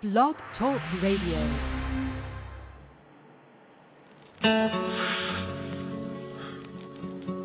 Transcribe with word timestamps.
Blog 0.00 0.36
Talk 0.56 0.80
Radio. 1.02 1.78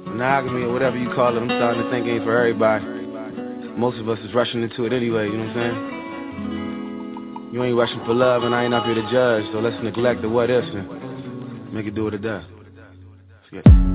monogamy 0.05 0.61
or 0.61 0.71
whatever 0.71 0.95
you 0.95 1.09
call 1.15 1.35
it, 1.35 1.39
I'm 1.39 1.47
starting 1.47 1.81
to 1.81 1.89
think 1.89 2.05
ain't 2.05 2.23
for 2.23 2.37
everybody. 2.37 2.85
Most 3.75 3.97
of 3.97 4.07
us 4.07 4.19
is 4.19 4.31
rushing 4.35 4.61
into 4.61 4.85
it 4.85 4.93
anyway, 4.93 5.25
you 5.25 5.33
know 5.35 5.47
what 5.47 5.57
I'm 5.57 5.73
saying? 7.49 7.53
You 7.53 7.63
ain't 7.63 7.75
rushing 7.75 8.05
for 8.05 8.13
love 8.13 8.43
and 8.43 8.53
I 8.53 8.65
ain't 8.65 8.73
up 8.75 8.85
here 8.85 8.93
to 8.93 9.11
judge, 9.11 9.51
so 9.51 9.57
let's 9.57 9.83
neglect 9.83 10.21
the 10.21 10.29
what 10.29 10.51
ifs 10.51 10.67
and 10.71 11.73
make 11.73 11.87
it 11.87 11.95
do 11.95 12.03
what 12.03 12.13
it 12.13 12.21
does. 12.21 12.43
Let's 13.51 13.92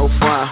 no 0.00 0.08
fun. 0.18 0.48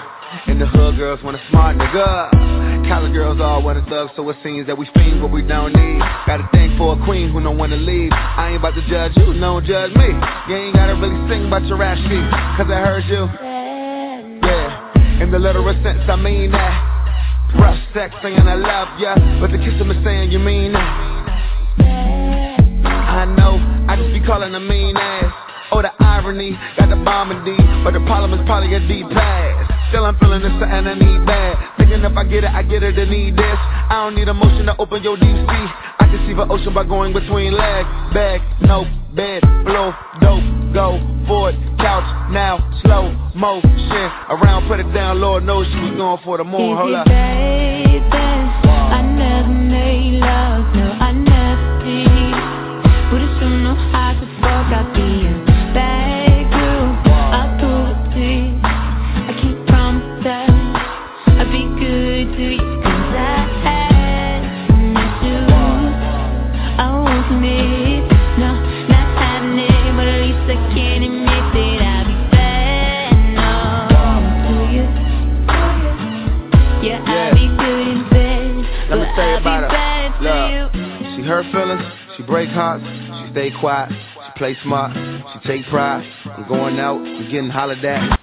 And 0.46 0.60
the 0.60 0.66
hood 0.66 0.96
girls 0.96 1.22
want 1.24 1.36
a 1.36 1.40
smart 1.48 1.76
nigga. 1.78 2.86
College 2.86 3.12
girls 3.12 3.40
all 3.40 3.62
want 3.62 3.78
a 3.78 3.82
thug, 3.88 4.10
so 4.14 4.28
it 4.28 4.36
seems 4.44 4.66
that 4.66 4.76
we 4.76 4.86
fiend 4.92 5.22
what 5.22 5.32
we 5.32 5.40
don't 5.40 5.72
need. 5.72 6.00
Got 6.26 6.40
a 6.40 6.48
thing 6.52 6.76
for 6.76 7.00
a 7.00 7.04
queen 7.04 7.32
who 7.32 7.40
don't 7.42 7.56
wanna 7.56 7.76
leave. 7.76 8.12
I 8.12 8.48
ain't 8.48 8.58
about 8.58 8.74
to 8.74 8.84
judge 8.88 9.12
you, 9.16 9.32
don't 9.32 9.64
judge 9.64 9.92
me. 9.96 10.08
You 10.48 10.56
ain't 10.56 10.74
gotta 10.74 10.94
really 11.00 11.16
sing 11.32 11.46
about 11.46 11.64
your 11.64 11.78
rap 11.78 11.96
sheet, 11.96 12.28
cause 12.60 12.68
I 12.68 12.80
heard 12.84 13.04
you. 13.08 13.24
Yeah, 14.44 15.22
in 15.22 15.30
the 15.30 15.38
literal 15.38 15.72
sense, 15.82 16.04
I 16.08 16.16
mean 16.16 16.52
that. 16.52 17.54
Rough 17.58 17.80
sex 17.94 18.14
saying 18.22 18.40
I 18.40 18.54
love 18.54 19.00
ya, 19.00 19.16
but 19.40 19.50
the 19.50 19.56
kissing 19.56 19.88
is 19.90 20.04
saying 20.04 20.30
you 20.30 20.38
mean 20.38 20.72
that. 20.72 21.24
I 21.80 23.24
know, 23.24 23.56
I 23.88 23.96
just 23.96 24.12
be 24.12 24.20
calling 24.26 24.54
a 24.54 24.60
mean 24.60 24.96
ass. 24.96 25.47
Oh, 25.70 25.82
the 25.82 25.92
irony, 26.00 26.56
got 26.78 26.88
the 26.88 26.96
bomb 26.96 27.30
in 27.30 27.44
D, 27.44 27.52
but 27.84 27.92
the 27.92 28.00
problem 28.08 28.32
is 28.32 28.40
probably 28.46 28.74
a 28.74 28.80
deep 28.88 29.06
pass. 29.10 29.68
Still 29.90 30.06
I'm 30.06 30.18
feeling 30.18 30.40
this 30.40 30.52
something 30.56 30.68
I 30.68 30.94
need 30.94 31.26
bad. 31.26 31.76
Thinking 31.76 32.00
if 32.04 32.16
I 32.16 32.24
get 32.24 32.44
it, 32.44 32.50
I 32.50 32.62
get 32.62 32.82
it 32.82 32.98
and 32.98 33.10
need 33.10 33.36
this. 33.36 33.58
I 33.92 34.04
don't 34.04 34.14
need 34.14 34.28
emotion 34.28 34.66
to 34.66 34.76
open 34.78 35.02
your 35.02 35.16
deep 35.16 35.36
sea. 35.36 35.66
I 36.00 36.08
can 36.08 36.24
see 36.26 36.32
the 36.32 36.48
ocean 36.48 36.72
by 36.72 36.84
going 36.84 37.12
between 37.12 37.52
legs. 37.52 37.88
Bag, 38.16 38.40
no, 38.62 38.88
bed, 39.14 39.42
blow, 39.64 39.92
dope, 40.20 40.44
go, 40.72 40.96
forward, 41.28 41.54
couch, 41.76 42.08
now, 42.32 42.64
slow, 42.80 43.12
motion. 43.36 44.08
Around, 44.32 44.68
put 44.68 44.80
it 44.80 44.88
down, 44.94 45.20
Lord 45.20 45.44
knows 45.44 45.66
she 45.68 45.80
was 45.80 45.92
going 45.96 46.20
for 46.24 46.38
the 46.38 46.44
moon. 46.44 46.76
Hold 46.76 46.94
up. 46.94 47.37
Hurt 81.42 81.52
feelings, 81.52 81.92
she 82.16 82.22
break 82.24 82.48
hearts, 82.48 82.84
she 82.84 83.32
stay 83.32 83.50
quiet, 83.60 83.90
she 83.90 84.38
play 84.38 84.56
smart, 84.64 84.92
she 85.32 85.48
take 85.48 85.64
pride 85.66 86.04
in 86.36 86.48
going 86.48 86.80
out 86.80 87.00
and 87.00 87.30
getting 87.30 87.48
hollered 87.48 87.84
at. 87.84 88.18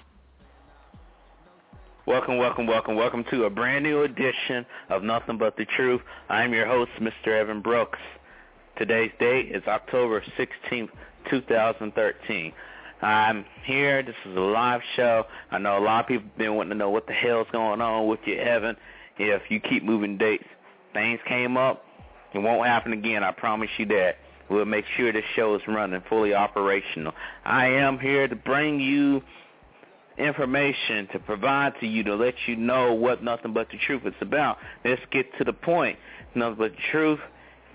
Welcome, 2.05 2.37
welcome, 2.37 2.67
welcome, 2.67 2.95
welcome 2.95 3.23
to 3.31 3.45
a 3.45 3.49
brand 3.49 3.83
new 3.83 4.03
edition 4.03 4.65
of 4.89 5.01
Nothing 5.01 5.37
But 5.37 5.55
the 5.55 5.65
Truth. 5.65 6.01
I'm 6.27 6.53
your 6.53 6.67
host, 6.67 6.91
Mr. 6.99 7.27
Evan 7.27 7.61
Brooks. 7.61 7.99
Today's 8.77 9.11
date 9.17 9.49
is 9.49 9.63
October 9.65 10.21
16th, 10.37 10.89
2013. 11.29 12.51
I'm 13.01 13.45
here. 13.63 14.03
This 14.03 14.15
is 14.25 14.35
a 14.35 14.41
live 14.41 14.81
show. 14.97 15.23
I 15.51 15.57
know 15.57 15.77
a 15.77 15.79
lot 15.79 16.01
of 16.01 16.07
people 16.07 16.27
have 16.27 16.37
been 16.37 16.55
wanting 16.55 16.71
to 16.71 16.75
know 16.75 16.89
what 16.89 17.07
the 17.07 17.13
hell's 17.13 17.47
going 17.53 17.79
on 17.79 18.07
with 18.07 18.19
you, 18.25 18.35
Evan. 18.35 18.75
If 19.17 19.43
you 19.49 19.61
keep 19.61 19.83
moving 19.83 20.17
dates, 20.17 20.43
things 20.93 21.21
came 21.27 21.55
up. 21.55 21.81
It 22.35 22.39
won't 22.39 22.67
happen 22.67 22.93
again. 22.93 23.23
I 23.23 23.31
promise 23.31 23.69
you 23.77 23.85
that. 23.87 24.17
We'll 24.49 24.65
make 24.65 24.85
sure 24.95 25.11
this 25.11 25.23
show 25.35 25.55
is 25.55 25.61
running 25.67 26.01
fully 26.07 26.33
operational. 26.33 27.13
I 27.43 27.67
am 27.67 27.97
here 27.97 28.27
to 28.27 28.35
bring 28.35 28.79
you 28.79 29.23
information 30.17 31.07
to 31.11 31.19
provide 31.19 31.73
to 31.79 31.87
you 31.87 32.03
to 32.03 32.15
let 32.15 32.35
you 32.47 32.55
know 32.55 32.93
what 32.93 33.23
nothing 33.23 33.53
but 33.53 33.69
the 33.71 33.77
truth 33.77 34.03
is 34.05 34.13
about. 34.21 34.57
Let's 34.83 35.01
get 35.11 35.25
to 35.39 35.43
the 35.43 35.53
point. 35.53 35.97
Nothing 36.35 36.57
but 36.57 36.71
the 36.71 36.81
truth 36.91 37.19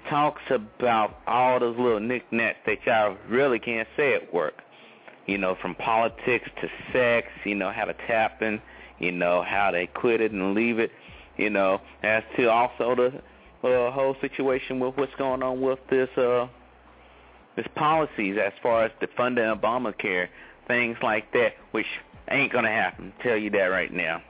talks 0.09 0.43
about 0.51 1.17
all 1.27 1.61
those 1.61 1.77
little 1.77 2.01
knickknacks 2.01 2.59
that 2.67 2.79
y'all 2.87 3.17
really 3.29 3.59
can't 3.59 3.89
say 3.97 4.15
at 4.15 4.33
work. 4.33 4.63
You 5.27 5.39
know, 5.39 5.57
from 5.61 5.75
politics 5.75 6.49
to 6.61 6.69
sex, 6.93 7.29
you 7.45 7.55
know, 7.55 7.73
how 7.73 7.85
to 7.85 7.95
tap 8.07 8.43
in, 8.43 8.61
you 8.99 9.13
know, 9.13 9.43
how 9.43 9.71
they 9.71 9.87
quit 9.87 10.21
it 10.21 10.33
and 10.33 10.55
leave 10.55 10.79
it, 10.79 10.91
you 11.37 11.51
know, 11.51 11.81
as 12.03 12.23
to 12.37 12.51
also 12.51 12.95
the 12.95 13.23
uh, 13.63 13.91
whole 13.91 14.17
situation 14.21 14.81
with 14.81 14.97
what's 14.97 15.15
going 15.17 15.43
on 15.43 15.61
with 15.61 15.79
this 15.91 16.09
uh 16.17 16.47
this 17.57 17.67
policies 17.75 18.37
as 18.43 18.53
far 18.63 18.85
as 18.85 18.93
defunding 19.03 19.61
Obamacare, 19.61 20.29
things 20.67 20.97
like 21.03 21.33
that, 21.33 21.55
which 21.73 21.87
ain't 22.31 22.53
gonna 22.53 22.69
happen. 22.69 23.13
Tell 23.23 23.37
you 23.37 23.51
that 23.51 23.67
right 23.67 23.93
now. 23.93 24.23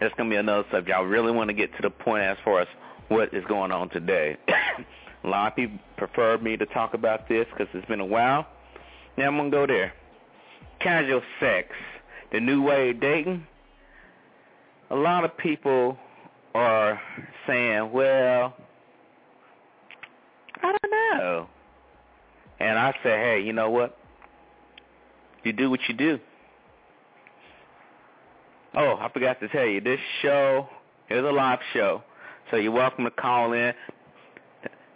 That's 0.00 0.14
gonna 0.16 0.30
be 0.30 0.36
another 0.36 0.66
subject. 0.70 0.96
I 0.96 1.02
really 1.02 1.32
want 1.32 1.48
to 1.48 1.54
get 1.54 1.74
to 1.76 1.82
the 1.82 1.90
point 1.90 2.22
as 2.22 2.36
far 2.44 2.60
as 2.60 2.68
what 3.08 3.32
is 3.32 3.44
going 3.46 3.72
on 3.72 3.88
today. 3.90 4.36
a 5.24 5.28
lot 5.28 5.52
of 5.52 5.56
people 5.56 5.78
prefer 5.96 6.38
me 6.38 6.56
to 6.56 6.66
talk 6.66 6.94
about 6.94 7.28
this 7.28 7.46
because 7.50 7.68
it's 7.74 7.86
been 7.86 8.00
a 8.00 8.06
while. 8.06 8.46
Now 9.16 9.28
I'm 9.28 9.36
gonna 9.36 9.50
go 9.50 9.66
there. 9.66 9.92
Casual 10.80 11.22
sex, 11.40 11.68
the 12.32 12.40
new 12.40 12.62
way 12.62 12.90
of 12.90 13.00
dating. 13.00 13.46
A 14.90 14.96
lot 14.96 15.24
of 15.24 15.36
people 15.36 15.98
are 16.56 17.00
saying, 17.46 17.92
well, 17.92 18.54
I 20.62 20.72
don't 20.72 20.90
know. 20.90 21.46
And 22.60 22.78
I 22.78 22.92
say, 23.02 23.10
hey, 23.10 23.42
you 23.44 23.52
know 23.52 23.70
what? 23.70 23.96
You 25.44 25.52
do 25.52 25.70
what 25.70 25.80
you 25.88 25.94
do. 25.94 26.18
Oh, 28.74 28.96
I 29.00 29.08
forgot 29.12 29.40
to 29.40 29.48
tell 29.48 29.66
you, 29.66 29.80
this 29.80 30.00
show 30.22 30.68
is 31.08 31.24
a 31.24 31.30
live 31.30 31.60
show. 31.72 32.02
So 32.50 32.56
you're 32.56 32.72
welcome 32.72 33.04
to 33.04 33.10
call 33.10 33.52
in 33.52 33.72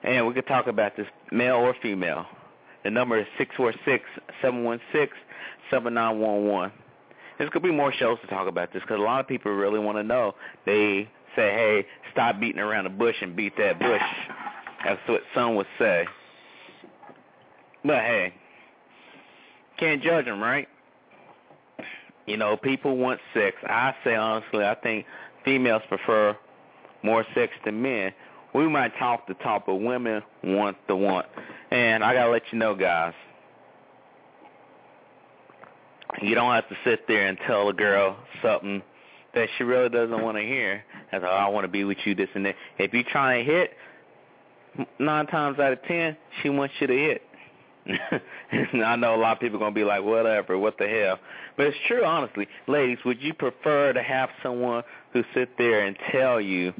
and 0.03 0.27
we 0.27 0.35
can 0.35 0.45
talk 0.45 0.67
about 0.67 0.97
this, 0.97 1.07
male 1.31 1.57
or 1.57 1.75
female. 1.83 2.27
The 2.85 2.91
number 2.91 3.19
is 3.19 3.27
six 3.37 3.55
four 3.57 3.73
six 3.85 4.05
seven 4.41 4.65
one 4.65 4.81
six 4.93 5.13
seven 5.71 5.95
nine 5.95 6.19
one 6.19 6.47
one. 6.47 6.73
There's 7.39 7.51
going 7.51 7.63
to 7.63 7.69
be 7.69 7.75
more 7.75 7.93
shows 7.93 8.19
to 8.23 8.27
talk 8.27 8.49
about 8.49 8.73
this 8.73 8.83
because 8.83 8.99
a 8.99 9.03
lot 9.03 9.21
of 9.21 9.29
people 9.29 9.53
really 9.53 9.79
want 9.79 9.99
to 9.99 10.03
know. 10.03 10.35
They 10.67 11.09
say, 11.37 11.53
hey, 11.53 11.87
stop 12.13 12.41
beating 12.41 12.61
around 12.61 12.85
the 12.85 12.91
bush 12.91 13.17
and 13.21 13.35
beat 13.37 13.57
that 13.59 13.79
bush. 13.79 14.03
That's 14.85 15.01
what 15.09 15.23
some 15.35 15.57
would 15.57 15.67
say. 15.79 16.07
But 17.85 17.99
hey, 17.99 18.35
can't 19.79 20.03
judge 20.03 20.27
them, 20.27 20.43
right? 20.43 20.69
You 22.27 22.37
know, 22.37 22.57
people 22.57 22.97
want 22.97 23.21
sex. 23.35 23.57
I 23.65 23.95
say 24.05 24.15
honestly, 24.15 24.65
I 24.65 24.75
think 24.75 25.07
females 25.45 25.83
prefer 25.89 26.37
more 27.03 27.25
sex 27.35 27.53
than 27.65 27.81
men. 27.81 28.13
We 28.55 28.69
might 28.69 28.97
talk 28.99 29.27
the 29.27 29.35
talk, 29.35 29.67
but 29.67 29.77
women 29.77 30.23
want 30.45 30.77
the 30.87 30.97
want. 30.97 31.27
And 31.71 32.05
I 32.05 32.15
gotta 32.15 32.31
let 32.31 32.43
you 32.53 32.59
know, 32.59 32.75
guys, 32.75 33.15
you 36.21 36.35
don't 36.35 36.53
have 36.53 36.69
to 36.69 36.77
sit 36.85 37.07
there 37.09 37.27
and 37.27 37.39
tell 37.47 37.69
a 37.69 37.73
girl 37.73 38.17
something 38.43 38.83
that 39.35 39.49
she 39.57 39.65
really 39.65 39.89
doesn't 39.89 40.23
want 40.23 40.37
to 40.37 40.43
hear. 40.43 40.85
That's, 41.13 41.25
oh, 41.27 41.31
I 41.31 41.49
want 41.49 41.65
to 41.65 41.69
be 41.69 41.85
with 41.85 41.99
you, 42.05 42.15
this 42.15 42.29
and 42.35 42.45
that. 42.47 42.57
If 42.79 42.93
you 42.93 43.05
try 43.05 43.37
and 43.37 43.47
hit, 43.47 43.71
nine 44.99 45.27
times 45.27 45.59
out 45.59 45.73
of 45.73 45.83
ten, 45.85 46.17
she 46.43 46.49
wants 46.49 46.75
you 46.81 46.87
to 46.87 46.97
hit. 46.97 47.23
I 48.85 48.97
know 48.97 49.15
a 49.15 49.17
lot 49.17 49.33
of 49.33 49.41
people 49.41 49.63
are 49.63 49.71
to 49.71 49.75
be 49.75 49.85
like, 49.85 50.05
whatever, 50.05 50.59
what 50.59 50.77
the 50.79 50.87
hell. 50.87 51.19
But 51.57 51.69
it's 51.69 51.77
true, 51.89 52.05
honestly. 52.05 52.47
Ladies, 52.67 52.99
would 53.05 53.21
you 53.23 53.35
prefer 53.35 53.93
to 53.93 54.03
have 54.03 54.29
someone 54.43 54.83
who 55.13 55.23
sit 55.35 55.57
there 55.59 55.87
and 55.87 55.97
tell 56.13 56.41
you 56.41 56.73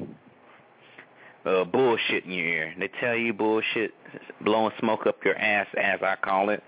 uh, 1.45 1.63
bullshit 1.65 2.25
in 2.25 2.31
your 2.31 2.47
ear? 2.47 2.75
They 2.77 2.89
tell 2.99 3.15
you 3.15 3.33
bullshit, 3.33 3.93
blowing 4.41 4.71
smoke 4.79 5.07
up 5.07 5.17
your 5.25 5.35
ass, 5.37 5.67
as 5.81 5.99
I 6.01 6.15
call 6.23 6.49
it, 6.49 6.63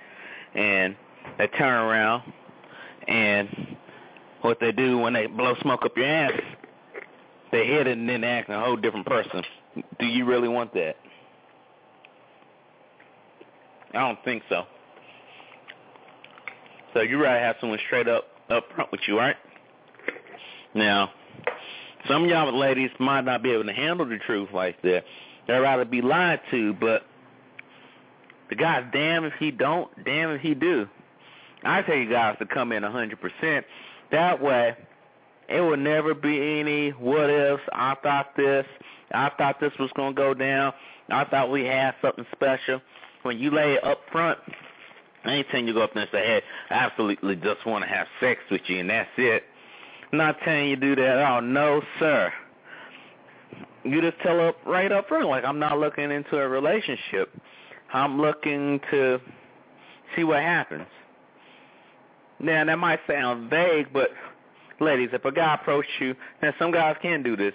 and 0.55 0.95
they 1.37 1.47
turn 1.47 1.73
around 1.73 2.23
and 3.07 3.72
what 4.43 4.59
they 4.59 4.71
do 4.71 4.97
when 4.97 5.13
they 5.13 5.25
blow 5.25 5.55
smoke 5.61 5.85
up 5.85 5.95
your 5.97 6.05
ass, 6.05 6.33
they 7.51 7.65
hit 7.65 7.87
it 7.87 7.97
and 7.97 8.07
then 8.07 8.23
act 8.23 8.49
a 8.49 8.59
whole 8.59 8.75
different 8.75 9.05
person. 9.05 9.43
Do 9.99 10.05
you 10.05 10.25
really 10.25 10.47
want 10.47 10.73
that? 10.73 10.95
I 13.93 13.99
don't 13.99 14.23
think 14.25 14.43
so. 14.49 14.63
So 16.93 17.01
you 17.01 17.21
rather 17.21 17.39
have 17.39 17.55
someone 17.59 17.79
straight 17.87 18.07
up 18.07 18.25
up 18.49 18.65
front 18.75 18.91
with 18.91 19.01
you, 19.07 19.17
right? 19.17 19.35
Now, 20.75 21.11
some 22.07 22.25
of 22.25 22.29
y'all 22.29 22.57
ladies 22.57 22.89
might 22.99 23.21
not 23.21 23.41
be 23.41 23.51
able 23.51 23.65
to 23.65 23.73
handle 23.73 24.05
the 24.05 24.17
truth 24.17 24.49
like 24.53 24.81
that. 24.81 25.03
They'd 25.47 25.57
rather 25.57 25.85
be 25.85 26.01
lied 26.01 26.41
to, 26.51 26.73
but 26.73 27.03
the 28.49 28.55
guy's 28.55 28.83
damn 28.91 29.23
if 29.23 29.33
he 29.39 29.51
don't, 29.51 29.89
damn 30.03 30.31
if 30.31 30.41
he 30.41 30.53
do. 30.53 30.87
I 31.63 31.81
tell 31.83 31.95
you 31.95 32.09
guys 32.09 32.35
to 32.39 32.45
come 32.45 32.71
in 32.71 32.83
a 32.83 32.91
hundred 32.91 33.19
percent. 33.21 33.65
That 34.13 34.39
way, 34.39 34.75
it 35.49 35.59
will 35.59 35.75
never 35.75 36.13
be 36.13 36.59
any 36.59 36.91
what 36.91 37.31
ifs. 37.31 37.63
I 37.73 37.95
thought 38.03 38.37
this. 38.37 38.65
I 39.11 39.31
thought 39.37 39.59
this 39.59 39.73
was 39.79 39.89
gonna 39.95 40.13
go 40.13 40.35
down. 40.35 40.71
I 41.09 41.25
thought 41.25 41.51
we 41.51 41.65
had 41.65 41.95
something 41.99 42.25
special. 42.31 42.79
When 43.23 43.39
you 43.39 43.49
lay 43.49 43.73
it 43.73 43.83
up 43.83 44.01
front, 44.11 44.37
anything 45.25 45.67
you 45.67 45.73
go 45.73 45.81
up 45.81 45.95
there 45.95 46.03
and 46.03 46.11
say, 46.11 46.23
"Hey, 46.23 46.41
I 46.69 46.75
absolutely 46.75 47.35
just 47.37 47.65
want 47.65 47.83
to 47.83 47.89
have 47.89 48.07
sex 48.19 48.39
with 48.51 48.69
you," 48.69 48.79
and 48.81 48.89
that's 48.91 49.09
it. 49.17 49.45
Not 50.11 50.39
telling 50.41 50.69
you 50.69 50.75
to 50.75 50.95
do 50.95 51.01
that. 51.01 51.17
Oh 51.17 51.39
no, 51.39 51.81
sir. 51.97 52.31
You 53.83 53.99
just 53.99 54.19
tell 54.19 54.39
up 54.39 54.57
right 54.63 54.91
up 54.91 55.07
front, 55.07 55.27
like 55.27 55.43
I'm 55.43 55.57
not 55.57 55.79
looking 55.79 56.11
into 56.11 56.39
a 56.39 56.47
relationship. 56.47 57.35
I'm 57.91 58.21
looking 58.21 58.79
to 58.91 59.19
see 60.15 60.23
what 60.23 60.43
happens. 60.43 60.87
Now 62.43 62.65
that 62.65 62.77
might 62.77 62.99
sound 63.07 63.49
vague, 63.49 63.87
but 63.93 64.09
ladies, 64.79 65.09
if 65.13 65.23
a 65.25 65.31
guy 65.31 65.55
approached 65.55 65.89
you, 65.99 66.13
now 66.41 66.53
some 66.59 66.71
guys 66.71 66.95
can 67.01 67.23
do 67.23 67.37
this, 67.37 67.53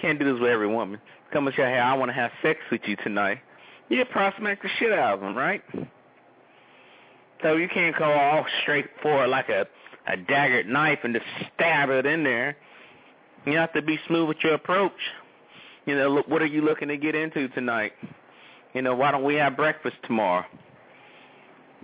can't 0.00 0.18
do 0.18 0.24
this 0.24 0.40
with 0.40 0.50
every 0.50 0.66
woman. 0.66 1.00
Come 1.32 1.46
and 1.46 1.54
say, 1.56 1.62
hey, 1.62 1.78
I 1.78 1.94
want 1.94 2.08
to 2.10 2.14
have 2.14 2.32
sex 2.42 2.58
with 2.70 2.82
you 2.84 2.96
tonight. 2.96 3.38
You 3.88 4.04
prospect 4.06 4.62
the 4.62 4.68
shit 4.78 4.92
out 4.92 5.14
of 5.14 5.20
them, 5.20 5.36
right? 5.36 5.62
So 7.42 7.54
you 7.56 7.68
can't 7.68 7.96
go 7.96 8.10
all 8.10 8.44
straight 8.62 8.86
for 9.02 9.26
like 9.28 9.48
a 9.48 9.66
a 10.06 10.16
daggered 10.16 10.66
knife 10.66 10.98
and 11.02 11.14
just 11.14 11.26
stab 11.54 11.88
it 11.90 12.06
in 12.06 12.24
there. 12.24 12.56
You 13.46 13.56
have 13.56 13.72
to 13.72 13.82
be 13.82 13.98
smooth 14.06 14.28
with 14.28 14.38
your 14.42 14.54
approach. 14.54 14.92
You 15.86 15.96
know, 15.96 16.08
look, 16.08 16.28
what 16.28 16.42
are 16.42 16.46
you 16.46 16.62
looking 16.62 16.88
to 16.88 16.96
get 16.96 17.14
into 17.14 17.48
tonight? 17.48 17.92
You 18.74 18.82
know, 18.82 18.94
why 18.94 19.12
don't 19.12 19.24
we 19.24 19.36
have 19.36 19.56
breakfast 19.56 19.96
tomorrow? 20.04 20.44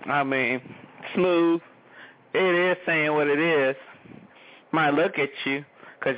I 0.05 0.25
mean, 0.25 0.61
smooth, 1.14 1.61
it 2.32 2.71
is 2.71 2.77
saying 2.87 3.12
what 3.12 3.27
it 3.27 3.38
is. 3.38 3.77
Might 4.73 4.94
look 4.94 5.19
at 5.19 5.31
you 5.44 5.65
because 5.99 6.17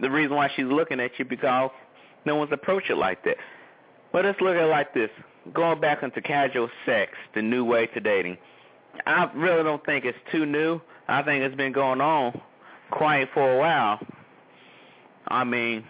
the 0.00 0.10
reason 0.10 0.36
why 0.36 0.50
she's 0.54 0.66
looking 0.66 1.00
at 1.00 1.12
you 1.18 1.24
because 1.24 1.70
no 2.24 2.36
one's 2.36 2.52
approached 2.52 2.90
it 2.90 2.96
like 2.96 3.24
that. 3.24 3.36
But 4.12 4.24
let's 4.24 4.40
look 4.40 4.56
at 4.56 4.64
it 4.64 4.66
like 4.66 4.92
this. 4.92 5.10
Going 5.52 5.80
back 5.80 6.02
into 6.02 6.20
casual 6.20 6.68
sex, 6.84 7.12
the 7.34 7.42
new 7.42 7.64
way 7.64 7.86
to 7.86 8.00
dating. 8.00 8.38
I 9.06 9.30
really 9.34 9.62
don't 9.62 9.84
think 9.84 10.04
it's 10.04 10.18
too 10.30 10.46
new. 10.46 10.80
I 11.08 11.22
think 11.22 11.42
it's 11.42 11.56
been 11.56 11.72
going 11.72 12.00
on 12.00 12.40
quite 12.90 13.28
for 13.32 13.56
a 13.56 13.58
while. 13.58 14.00
I 15.28 15.44
mean, 15.44 15.84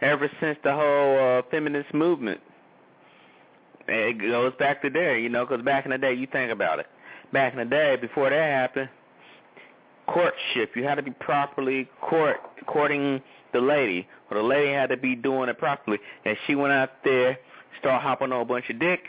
ever 0.00 0.30
since 0.40 0.58
the 0.64 0.74
whole 0.74 1.38
uh, 1.38 1.42
feminist 1.50 1.94
movement. 1.94 2.40
It 3.88 4.20
goes 4.20 4.52
back 4.58 4.82
to 4.82 4.90
there, 4.90 5.18
you 5.18 5.28
know, 5.28 5.44
because 5.44 5.64
back 5.64 5.84
in 5.84 5.90
the 5.90 5.98
day, 5.98 6.14
you 6.14 6.26
think 6.30 6.52
about 6.52 6.78
it 6.78 6.86
back 7.32 7.52
in 7.52 7.58
the 7.58 7.64
day, 7.64 7.96
before 7.96 8.30
that 8.30 8.36
happened, 8.36 8.88
courtship. 10.06 10.72
You 10.74 10.84
had 10.84 10.96
to 10.96 11.02
be 11.02 11.12
properly 11.12 11.88
court 12.00 12.36
courting 12.66 13.22
the 13.52 13.60
lady, 13.60 14.06
or 14.30 14.38
the 14.38 14.42
lady 14.42 14.72
had 14.72 14.90
to 14.90 14.96
be 14.96 15.14
doing 15.14 15.48
it 15.48 15.58
properly. 15.58 15.98
And 16.24 16.36
she 16.46 16.54
went 16.54 16.72
out 16.72 16.90
there, 17.04 17.38
start 17.78 18.02
hopping 18.02 18.32
on 18.32 18.42
a 18.42 18.44
bunch 18.44 18.68
of 18.70 18.78
dicks. 18.78 19.08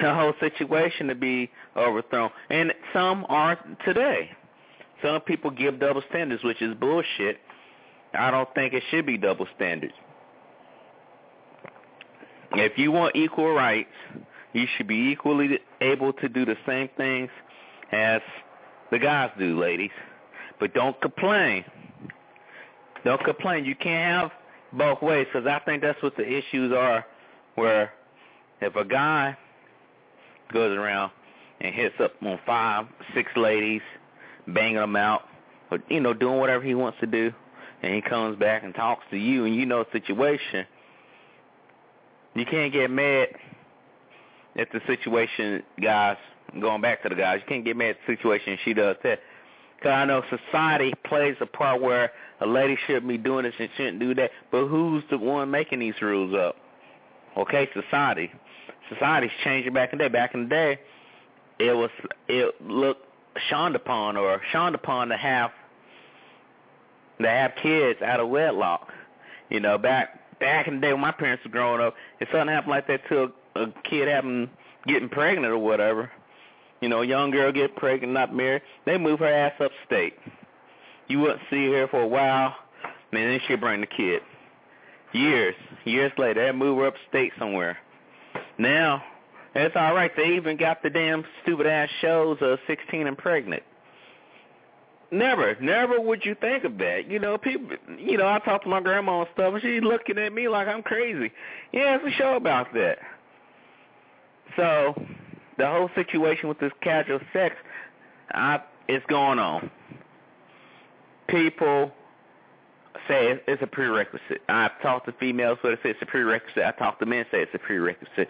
The 0.00 0.14
whole 0.14 0.32
situation 0.38 1.08
to 1.08 1.16
be 1.16 1.50
overthrown. 1.76 2.30
And 2.50 2.72
some 2.92 3.26
are 3.28 3.58
today. 3.84 4.30
Some 5.02 5.20
people 5.22 5.50
give 5.50 5.80
double 5.80 6.04
standards, 6.08 6.44
which 6.44 6.62
is 6.62 6.72
bullshit. 6.74 7.38
I 8.14 8.30
don't 8.30 8.48
think 8.54 8.74
it 8.74 8.84
should 8.92 9.06
be 9.06 9.18
double 9.18 9.48
standards. 9.56 9.94
If 12.52 12.78
you 12.78 12.92
want 12.92 13.16
equal 13.16 13.50
rights, 13.52 13.90
you 14.58 14.66
should 14.76 14.86
be 14.86 15.10
equally 15.10 15.60
able 15.80 16.12
to 16.14 16.28
do 16.28 16.44
the 16.44 16.56
same 16.66 16.88
things 16.96 17.30
as 17.92 18.20
the 18.90 18.98
guys 18.98 19.30
do, 19.38 19.58
ladies. 19.58 19.90
But 20.58 20.74
don't 20.74 21.00
complain. 21.00 21.64
Don't 23.04 23.22
complain. 23.24 23.64
You 23.64 23.76
can't 23.76 24.30
have 24.30 24.32
both 24.72 25.02
ways 25.02 25.26
because 25.32 25.46
I 25.46 25.60
think 25.60 25.82
that's 25.82 26.02
what 26.02 26.16
the 26.16 26.26
issues 26.26 26.72
are 26.72 27.04
where 27.54 27.92
if 28.60 28.74
a 28.76 28.84
guy 28.84 29.36
goes 30.52 30.76
around 30.76 31.12
and 31.60 31.74
hits 31.74 31.94
up 32.00 32.12
on 32.22 32.38
five, 32.44 32.86
six 33.14 33.30
ladies, 33.36 33.82
banging 34.46 34.76
them 34.76 34.96
out, 34.96 35.22
or, 35.70 35.78
you 35.88 36.00
know, 36.00 36.14
doing 36.14 36.38
whatever 36.38 36.64
he 36.64 36.74
wants 36.74 36.98
to 37.00 37.06
do, 37.06 37.32
and 37.82 37.94
he 37.94 38.00
comes 38.00 38.38
back 38.38 38.64
and 38.64 38.74
talks 38.74 39.04
to 39.10 39.16
you 39.16 39.44
and 39.44 39.54
you 39.54 39.66
know 39.66 39.84
the 39.84 40.00
situation, 40.00 40.66
you 42.34 42.44
can't 42.44 42.72
get 42.72 42.90
mad 42.90 43.28
at 44.58 44.70
the 44.72 44.80
situation, 44.86 45.62
guys, 45.80 46.16
going 46.60 46.80
back 46.82 47.02
to 47.02 47.08
the 47.08 47.14
guys, 47.14 47.40
you 47.40 47.48
can't 47.48 47.64
get 47.64 47.76
mad 47.76 47.90
at 47.90 47.96
the 48.06 48.16
situation 48.16 48.58
she 48.64 48.74
does 48.74 48.96
that. 49.04 49.20
Because 49.76 49.92
I 49.92 50.04
know 50.06 50.24
society 50.28 50.92
plays 51.04 51.36
a 51.40 51.46
part 51.46 51.80
where 51.80 52.10
a 52.40 52.46
lady 52.46 52.76
should 52.86 53.06
be 53.06 53.16
doing 53.16 53.44
this 53.44 53.54
and 53.60 53.68
shouldn't 53.76 54.00
do 54.00 54.12
that, 54.16 54.32
but 54.50 54.66
who's 54.66 55.04
the 55.08 55.18
one 55.18 55.52
making 55.52 55.78
these 55.78 55.94
rules 56.02 56.34
up? 56.34 56.56
Okay, 57.36 57.68
society. 57.72 58.32
Society's 58.92 59.30
changing 59.44 59.72
back 59.72 59.92
in 59.92 59.98
the 59.98 60.04
day. 60.04 60.08
Back 60.08 60.34
in 60.34 60.44
the 60.44 60.48
day, 60.48 60.80
it 61.60 61.76
was 61.76 61.90
it 62.26 62.60
looked 62.60 63.06
shunned 63.48 63.76
upon 63.76 64.16
or 64.16 64.40
shunned 64.50 64.74
upon 64.74 65.08
to 65.10 65.16
have 65.16 65.52
to 67.20 67.28
have 67.28 67.52
kids 67.62 68.02
out 68.02 68.18
of 68.18 68.28
wedlock. 68.28 68.88
You 69.50 69.60
know, 69.60 69.78
back 69.78 70.40
back 70.40 70.66
in 70.66 70.76
the 70.76 70.80
day 70.80 70.92
when 70.92 71.02
my 71.02 71.12
parents 71.12 71.44
were 71.44 71.50
growing 71.50 71.80
up, 71.80 71.94
if 72.18 72.28
something 72.30 72.48
happened 72.48 72.70
like 72.70 72.88
that 72.88 73.06
to 73.10 73.22
a 73.24 73.28
a 73.62 73.72
kid 73.88 74.08
having 74.08 74.50
getting 74.86 75.08
pregnant 75.08 75.52
or 75.52 75.58
whatever, 75.58 76.10
you 76.80 76.88
know, 76.88 77.02
a 77.02 77.06
young 77.06 77.30
girl 77.30 77.52
get 77.52 77.76
pregnant, 77.76 78.12
not 78.12 78.34
married, 78.34 78.62
they 78.86 78.98
move 78.98 79.18
her 79.20 79.32
ass 79.32 79.52
upstate. 79.60 80.14
You 81.08 81.20
wouldn't 81.20 81.40
see 81.50 81.70
her 81.72 81.88
for 81.88 82.02
a 82.02 82.06
while, 82.06 82.54
and 83.12 83.22
then 83.22 83.40
she'd 83.46 83.60
bring 83.60 83.80
the 83.80 83.86
kid. 83.86 84.22
Years, 85.12 85.54
years 85.84 86.12
later, 86.18 86.46
they 86.46 86.52
move 86.52 86.78
her 86.78 86.88
upstate 86.88 87.32
somewhere. 87.38 87.78
Now, 88.58 89.02
it's 89.54 89.74
all 89.74 89.94
right. 89.94 90.10
They 90.16 90.36
even 90.36 90.56
got 90.56 90.82
the 90.82 90.90
damn 90.90 91.24
stupid 91.42 91.66
ass 91.66 91.88
shows 92.00 92.38
of 92.40 92.58
16 92.66 93.06
and 93.06 93.16
pregnant. 93.16 93.62
Never, 95.10 95.56
never 95.60 95.98
would 95.98 96.24
you 96.26 96.34
think 96.34 96.64
of 96.64 96.76
that. 96.78 97.10
You 97.10 97.18
know, 97.18 97.38
people. 97.38 97.76
You 97.98 98.18
know, 98.18 98.28
I 98.28 98.40
talk 98.40 98.62
to 98.64 98.68
my 98.68 98.80
grandma 98.80 99.20
and 99.20 99.30
stuff, 99.32 99.54
and 99.54 99.62
she's 99.62 99.82
looking 99.82 100.18
at 100.18 100.34
me 100.34 100.48
like 100.48 100.68
I'm 100.68 100.82
crazy. 100.82 101.32
Yeah, 101.72 101.96
it's 101.96 102.14
a 102.14 102.18
show 102.18 102.36
about 102.36 102.74
that. 102.74 102.98
So 104.56 105.00
the 105.56 105.66
whole 105.66 105.90
situation 105.94 106.48
with 106.48 106.58
this 106.58 106.72
casual 106.80 107.20
sex, 107.32 107.56
I, 108.32 108.60
it's 108.88 109.04
going 109.06 109.38
on. 109.38 109.70
People 111.28 111.92
say 113.06 113.40
it's 113.46 113.62
a 113.62 113.66
prerequisite. 113.66 114.42
I've 114.48 114.80
talked 114.80 115.06
to 115.06 115.12
females 115.12 115.58
who 115.62 115.74
say 115.76 115.90
it's 115.90 116.02
a 116.02 116.06
prerequisite. 116.06 116.62
I 116.64 116.72
talk 116.72 116.98
to 117.00 117.06
men 117.06 117.26
say 117.30 117.42
it's 117.42 117.54
a 117.54 117.58
prerequisite. 117.58 118.28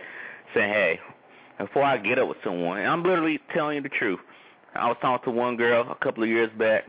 Say, 0.55 0.69
hey, 0.69 1.01
before 1.59 1.83
I 1.83 1.99
get 1.99 2.19
up 2.19 2.29
with 2.29 2.39
someone, 2.45 2.81
I'm 2.81 3.03
literally 3.03 3.41
telling 3.53 3.77
you 3.77 3.83
the 3.83 3.89
truth. 3.89 4.21
I 4.75 4.89
was 4.89 4.97
talking 5.01 5.33
to 5.33 5.39
one 5.39 5.57
girl 5.57 5.91
a 5.91 5.95
couple 5.97 6.23
of 6.23 6.29
years 6.29 6.51
back, 6.59 6.85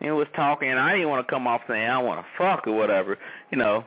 and 0.00 0.16
was 0.16 0.26
talking, 0.34 0.68
and 0.68 0.78
I 0.78 0.92
didn't 0.92 1.08
want 1.08 1.26
to 1.26 1.30
come 1.30 1.46
off 1.46 1.62
saying 1.68 1.88
I 1.88 1.98
want 1.98 2.20
to 2.20 2.26
fuck 2.36 2.66
or 2.66 2.72
whatever. 2.72 3.18
You 3.50 3.58
know, 3.58 3.84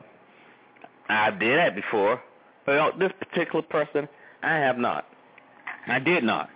I 1.08 1.30
did 1.30 1.58
that 1.58 1.74
before, 1.74 2.22
but 2.64 2.98
this 2.98 3.12
particular 3.18 3.62
person, 3.62 4.08
I 4.42 4.56
have 4.56 4.78
not. 4.78 5.06
I 5.86 5.98
did 5.98 6.24
not. 6.24 6.50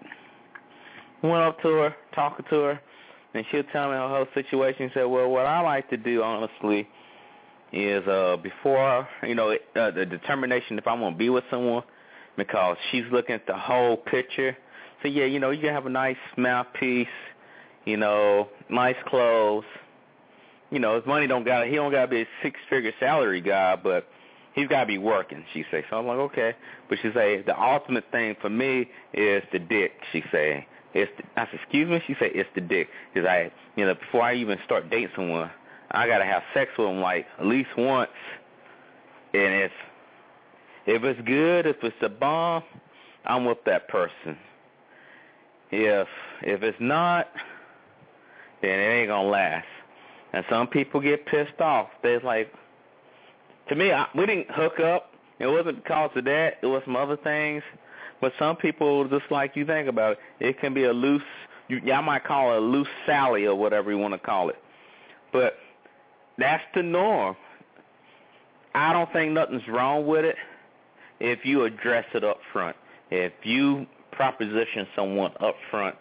Went 1.23 1.43
up 1.43 1.61
to 1.63 1.69
her, 1.69 1.97
talking 2.15 2.45
to 2.51 2.57
her, 2.61 2.81
and 3.35 3.45
she'll 3.51 3.63
tell 3.65 3.89
me 3.89 3.95
her 3.95 4.09
whole 4.09 4.27
situation. 4.35 4.89
She 4.89 4.95
said, 4.95 5.05
well, 5.05 5.29
what 5.29 5.47
I 5.47 5.61
like 5.61 5.89
to 5.91 5.97
do, 5.97 6.23
honestly, 6.23 6.89
is 7.73 8.07
uh 8.09 8.37
before 8.43 9.07
you 9.23 9.35
know 9.35 9.57
uh, 9.77 9.91
the 9.93 10.05
determination 10.05 10.77
if 10.77 10.89
I'm 10.89 10.99
gonna 10.99 11.15
be 11.15 11.31
with 11.31 11.45
someone 11.51 11.85
because 12.37 12.77
she's 12.91 13.05
looking 13.13 13.35
at 13.35 13.47
the 13.47 13.57
whole 13.57 13.97
picture. 13.97 14.57
So 15.03 15.09
yeah, 15.09 15.25
you 15.25 15.39
know, 15.39 15.51
you 15.51 15.61
can 15.61 15.73
have 15.73 15.87
a 15.87 15.91
nice 15.91 16.17
mouthpiece, 16.37 17.07
you 17.85 17.97
know, 17.97 18.49
nice 18.69 18.97
clothes. 19.07 19.65
You 20.71 20.79
know, 20.79 20.97
his 20.97 21.07
money 21.07 21.27
don't 21.27 21.45
got 21.45 21.65
to, 21.65 21.67
he 21.67 21.77
don't 21.77 21.91
gotta 21.91 22.09
be 22.09 22.23
a 22.23 22.27
six 22.43 22.59
figure 22.69 22.93
salary 23.01 23.41
guy, 23.41 23.77
but 23.77 24.07
he's 24.55 24.69
gotta 24.69 24.87
be 24.87 24.99
working, 24.99 25.45
she 25.53 25.65
say. 25.71 25.85
So 25.91 25.99
I'm 25.99 26.07
like, 26.07 26.19
okay. 26.19 26.55
But 26.89 26.99
she 27.03 27.11
say 27.13 27.43
the 27.43 27.61
ultimate 27.61 28.05
thing 28.11 28.37
for 28.41 28.51
me 28.51 28.89
is 29.13 29.43
the 29.53 29.59
dick, 29.59 29.93
she 30.13 30.23
say. 30.33 30.67
It's 30.93 31.11
the, 31.17 31.41
I 31.41 31.47
said, 31.47 31.61
excuse 31.63 31.89
me, 31.89 32.03
she 32.07 32.15
said 32.19 32.33
it's 32.35 32.51
the 32.55 32.61
dick. 32.61 32.89
Cause 33.15 33.25
I 33.25 33.53
you 33.77 33.87
know, 33.87 33.95
before 33.95 34.23
I 34.23 34.35
even 34.35 34.59
start 34.65 34.91
dating 34.91 35.11
someone, 35.15 35.51
I 35.91 36.07
gotta 36.07 36.25
have 36.25 36.43
sex 36.55 36.71
with 36.79 36.89
them 36.89 37.01
like 37.01 37.27
at 37.39 37.47
least 37.47 37.71
once 37.77 38.11
and 39.33 39.55
if 39.55 39.73
if 40.87 41.05
it's 41.05 41.21
good, 41.23 41.67
if 41.67 41.77
it's 41.83 41.97
a 42.03 42.09
bomb, 42.09 42.65
I'm 43.25 43.45
with 43.45 43.63
that 43.67 43.89
person. 43.89 44.37
If 45.71 46.09
if 46.43 46.63
it's 46.63 46.81
not, 46.81 47.29
then 48.63 48.79
it 48.81 48.83
ain't 48.83 49.09
gonna 49.09 49.29
last. 49.29 49.67
And 50.33 50.45
some 50.49 50.67
people 50.67 51.01
get 51.01 51.27
pissed 51.27 51.61
off. 51.61 51.89
They're 52.03 52.21
like, 52.21 52.53
to 53.71 53.77
me, 53.77 53.93
I, 53.93 54.07
we 54.15 54.27
didn't 54.27 54.51
hook 54.51 54.81
up. 54.81 55.13
It 55.39 55.47
wasn't 55.47 55.83
because 55.83 56.11
of 56.17 56.25
that. 56.25 56.59
It 56.61 56.67
was 56.67 56.83
some 56.85 56.97
other 56.97 57.17
things. 57.17 57.63
But 58.21 58.33
some 58.39 58.57
people, 58.57 59.09
just 59.09 59.31
like 59.31 59.57
you 59.57 59.65
think 59.65 59.89
about 59.89 60.13
it, 60.13 60.19
it 60.41 60.61
can 60.61 60.75
be 60.75 60.85
a 60.85 60.93
loose. 60.93 61.23
You, 61.69 61.81
y'all 61.85 62.03
might 62.03 62.25
call 62.25 62.53
it 62.53 62.59
a 62.59 62.61
loose 62.61 62.89
Sally 63.07 63.47
or 63.47 63.55
whatever 63.55 63.91
you 63.91 63.97
want 63.97 64.13
to 64.13 64.19
call 64.19 64.51
it. 64.51 64.57
But 65.33 65.55
that's 66.37 66.65
the 66.75 66.83
norm. 66.83 67.37
I 68.75 68.93
don't 68.93 69.11
think 69.13 69.33
nothing's 69.33 69.67
wrong 69.69 70.07
with 70.07 70.25
it 70.25 70.37
if 71.21 71.45
you 71.45 71.65
address 71.65 72.05
it 72.13 72.25
up 72.25 72.39
front. 72.53 72.77
If 73.11 73.33
you 73.45 73.87
proposition 74.13 74.87
someone 74.95 75.33
up 75.41 75.55
front 75.71 75.97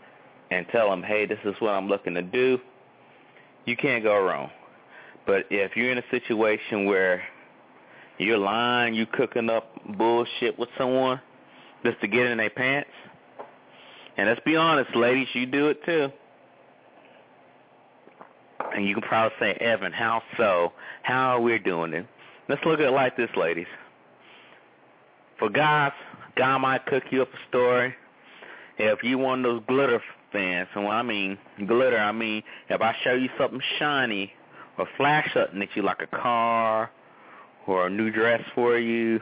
and 0.51 0.65
tell 0.71 0.89
them, 0.89 1.03
hey, 1.03 1.25
this 1.25 1.39
is 1.45 1.55
what 1.59 1.71
I'm 1.71 1.87
looking 1.87 2.15
to 2.15 2.21
do, 2.21 2.59
you 3.65 3.77
can't 3.77 4.03
go 4.03 4.19
wrong. 4.21 4.49
But 5.25 5.45
if 5.51 5.75
you're 5.75 5.91
in 5.91 5.99
a 5.99 6.09
situation 6.09 6.85
where 6.85 7.23
you're 8.19 8.37
lying, 8.37 8.93
you 8.93 9.05
cooking 9.05 9.49
up 9.49 9.79
bullshit 9.97 10.59
with 10.59 10.69
someone 10.77 11.21
just 11.83 11.99
to 12.01 12.07
get 12.07 12.25
in 12.25 12.37
their 12.37 12.49
pants, 12.49 12.89
and 14.19 14.27
let's 14.27 14.41
be 14.41 14.57
honest, 14.57 14.93
ladies, 14.97 15.27
you 15.33 15.45
do 15.45 15.69
it 15.69 15.81
too. 15.85 16.09
And 18.75 18.85
you 18.85 18.93
can 18.93 19.01
probably 19.03 19.33
say, 19.39 19.53
Evan, 19.53 19.93
how 19.93 20.21
so? 20.35 20.73
How 21.03 21.37
are 21.37 21.41
we 21.41 21.57
doing 21.57 21.93
it? 21.93 22.05
Let's 22.49 22.61
look 22.65 22.81
at 22.81 22.85
it 22.87 22.91
like 22.91 23.15
this, 23.15 23.29
ladies. 23.37 23.67
For 25.37 25.49
guys, 25.49 25.93
guy 26.35 26.57
might 26.57 26.85
cook 26.85 27.03
you 27.11 27.21
up 27.21 27.29
a 27.33 27.47
story. 27.47 27.95
If 28.77 29.03
you 29.03 29.17
one 29.17 29.45
of 29.45 29.51
those 29.53 29.63
glitter 29.67 30.01
fans, 30.33 30.67
and 30.75 30.85
I 30.85 31.01
mean 31.01 31.37
glitter, 31.65 31.97
I 31.97 32.11
mean 32.11 32.43
if 32.69 32.81
I 32.81 32.93
show 33.03 33.13
you 33.13 33.29
something 33.37 33.61
shiny 33.77 34.33
or 34.77 34.85
flash 34.97 35.29
something 35.33 35.61
at 35.61 35.69
you 35.75 35.81
like 35.81 36.01
a 36.01 36.07
car 36.07 36.91
or 37.67 37.87
a 37.87 37.89
new 37.89 38.11
dress 38.11 38.41
for 38.55 38.77
you, 38.77 39.19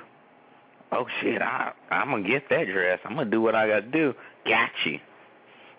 oh 0.92 1.06
shit, 1.22 1.42
I 1.42 1.74
I'm 1.90 2.10
gonna 2.12 2.28
get 2.28 2.50
that 2.50 2.68
dress. 2.68 3.00
I'm 3.06 3.16
gonna 3.16 3.30
do 3.30 3.42
what 3.42 3.56
I 3.56 3.68
gotta 3.68 3.82
do. 3.84 4.14
Got 4.46 4.72
you. 4.86 5.00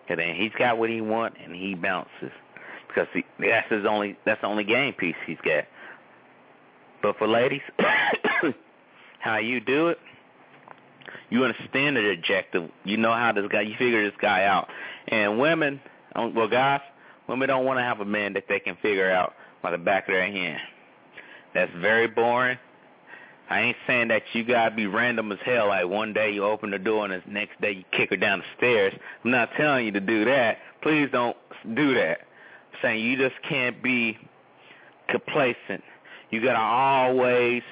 And 0.09 0.19
then 0.19 0.35
he's 0.35 0.53
got 0.59 0.79
what 0.79 0.89
he 0.89 1.01
want, 1.01 1.35
and 1.43 1.55
he 1.55 1.75
bounces 1.75 2.33
because 2.89 3.09
he, 3.13 3.25
that's 3.39 3.71
his 3.71 3.85
only 3.87 4.17
that's 4.25 4.41
the 4.41 4.47
only 4.47 4.65
game 4.65 4.93
piece 4.95 5.17
he's 5.27 5.39
got. 5.45 5.65
But 7.03 7.17
for 7.19 7.29
ladies, 7.29 7.61
how 9.21 9.39
you 9.39 9.61
do 9.61 9.89
it, 9.89 9.99
you 11.31 11.45
understand 11.45 11.97
the 11.97 12.11
objective. 12.11 12.71
You 12.85 12.97
know 12.97 13.13
how 13.13 13.33
this 13.33 13.47
guy, 13.51 13.63
you 13.63 13.75
figure 13.79 14.05
this 14.05 14.19
guy 14.21 14.45
out. 14.45 14.69
And 15.07 15.39
women, 15.39 15.81
um, 16.15 16.35
well, 16.35 16.49
guys, 16.49 16.81
women 17.29 17.49
don't 17.49 17.65
want 17.65 17.79
to 17.79 17.83
have 17.83 18.01
a 18.01 18.05
man 18.05 18.33
that 18.35 18.45
they 18.49 18.59
can 18.59 18.77
figure 18.83 19.11
out 19.11 19.35
by 19.63 19.71
the 19.71 19.79
back 19.79 20.09
of 20.09 20.15
their 20.15 20.27
hand. 20.27 20.61
That's 21.55 21.73
very 21.81 22.07
boring. 22.07 22.59
I 23.51 23.61
ain't 23.61 23.77
saying 23.87 24.09
that 24.09 24.23
you 24.35 24.45
gotta 24.45 24.75
be 24.75 24.87
random 24.87 25.33
as 25.33 25.39
hell. 25.45 25.69
Like 25.69 25.87
one 25.87 26.13
day 26.13 26.33
you 26.33 26.45
open 26.45 26.71
the 26.71 26.79
door 26.79 27.07
and 27.07 27.23
the 27.23 27.31
next 27.31 27.61
day 27.61 27.73
you 27.73 27.85
kick 27.93 28.11
her 28.11 28.17
down 28.17 28.41
the 28.41 28.45
stairs. 28.57 28.93
I'm 29.25 29.31
not 29.31 29.49
telling 29.57 29.87
you 29.87 29.93
to 29.93 30.01
do 30.01 30.25
that. 30.27 30.59
Please 30.83 31.09
don't 31.11 31.37
do 31.75 31.95
that. 31.95 32.21
I'm 32.73 32.79
saying 32.83 33.05
you 33.05 33.17
just 33.17 33.41
can't 33.49 33.83
be 33.83 34.19
complacent. 35.09 35.83
You 36.31 36.43
gotta 36.43 36.61
always, 36.61 37.63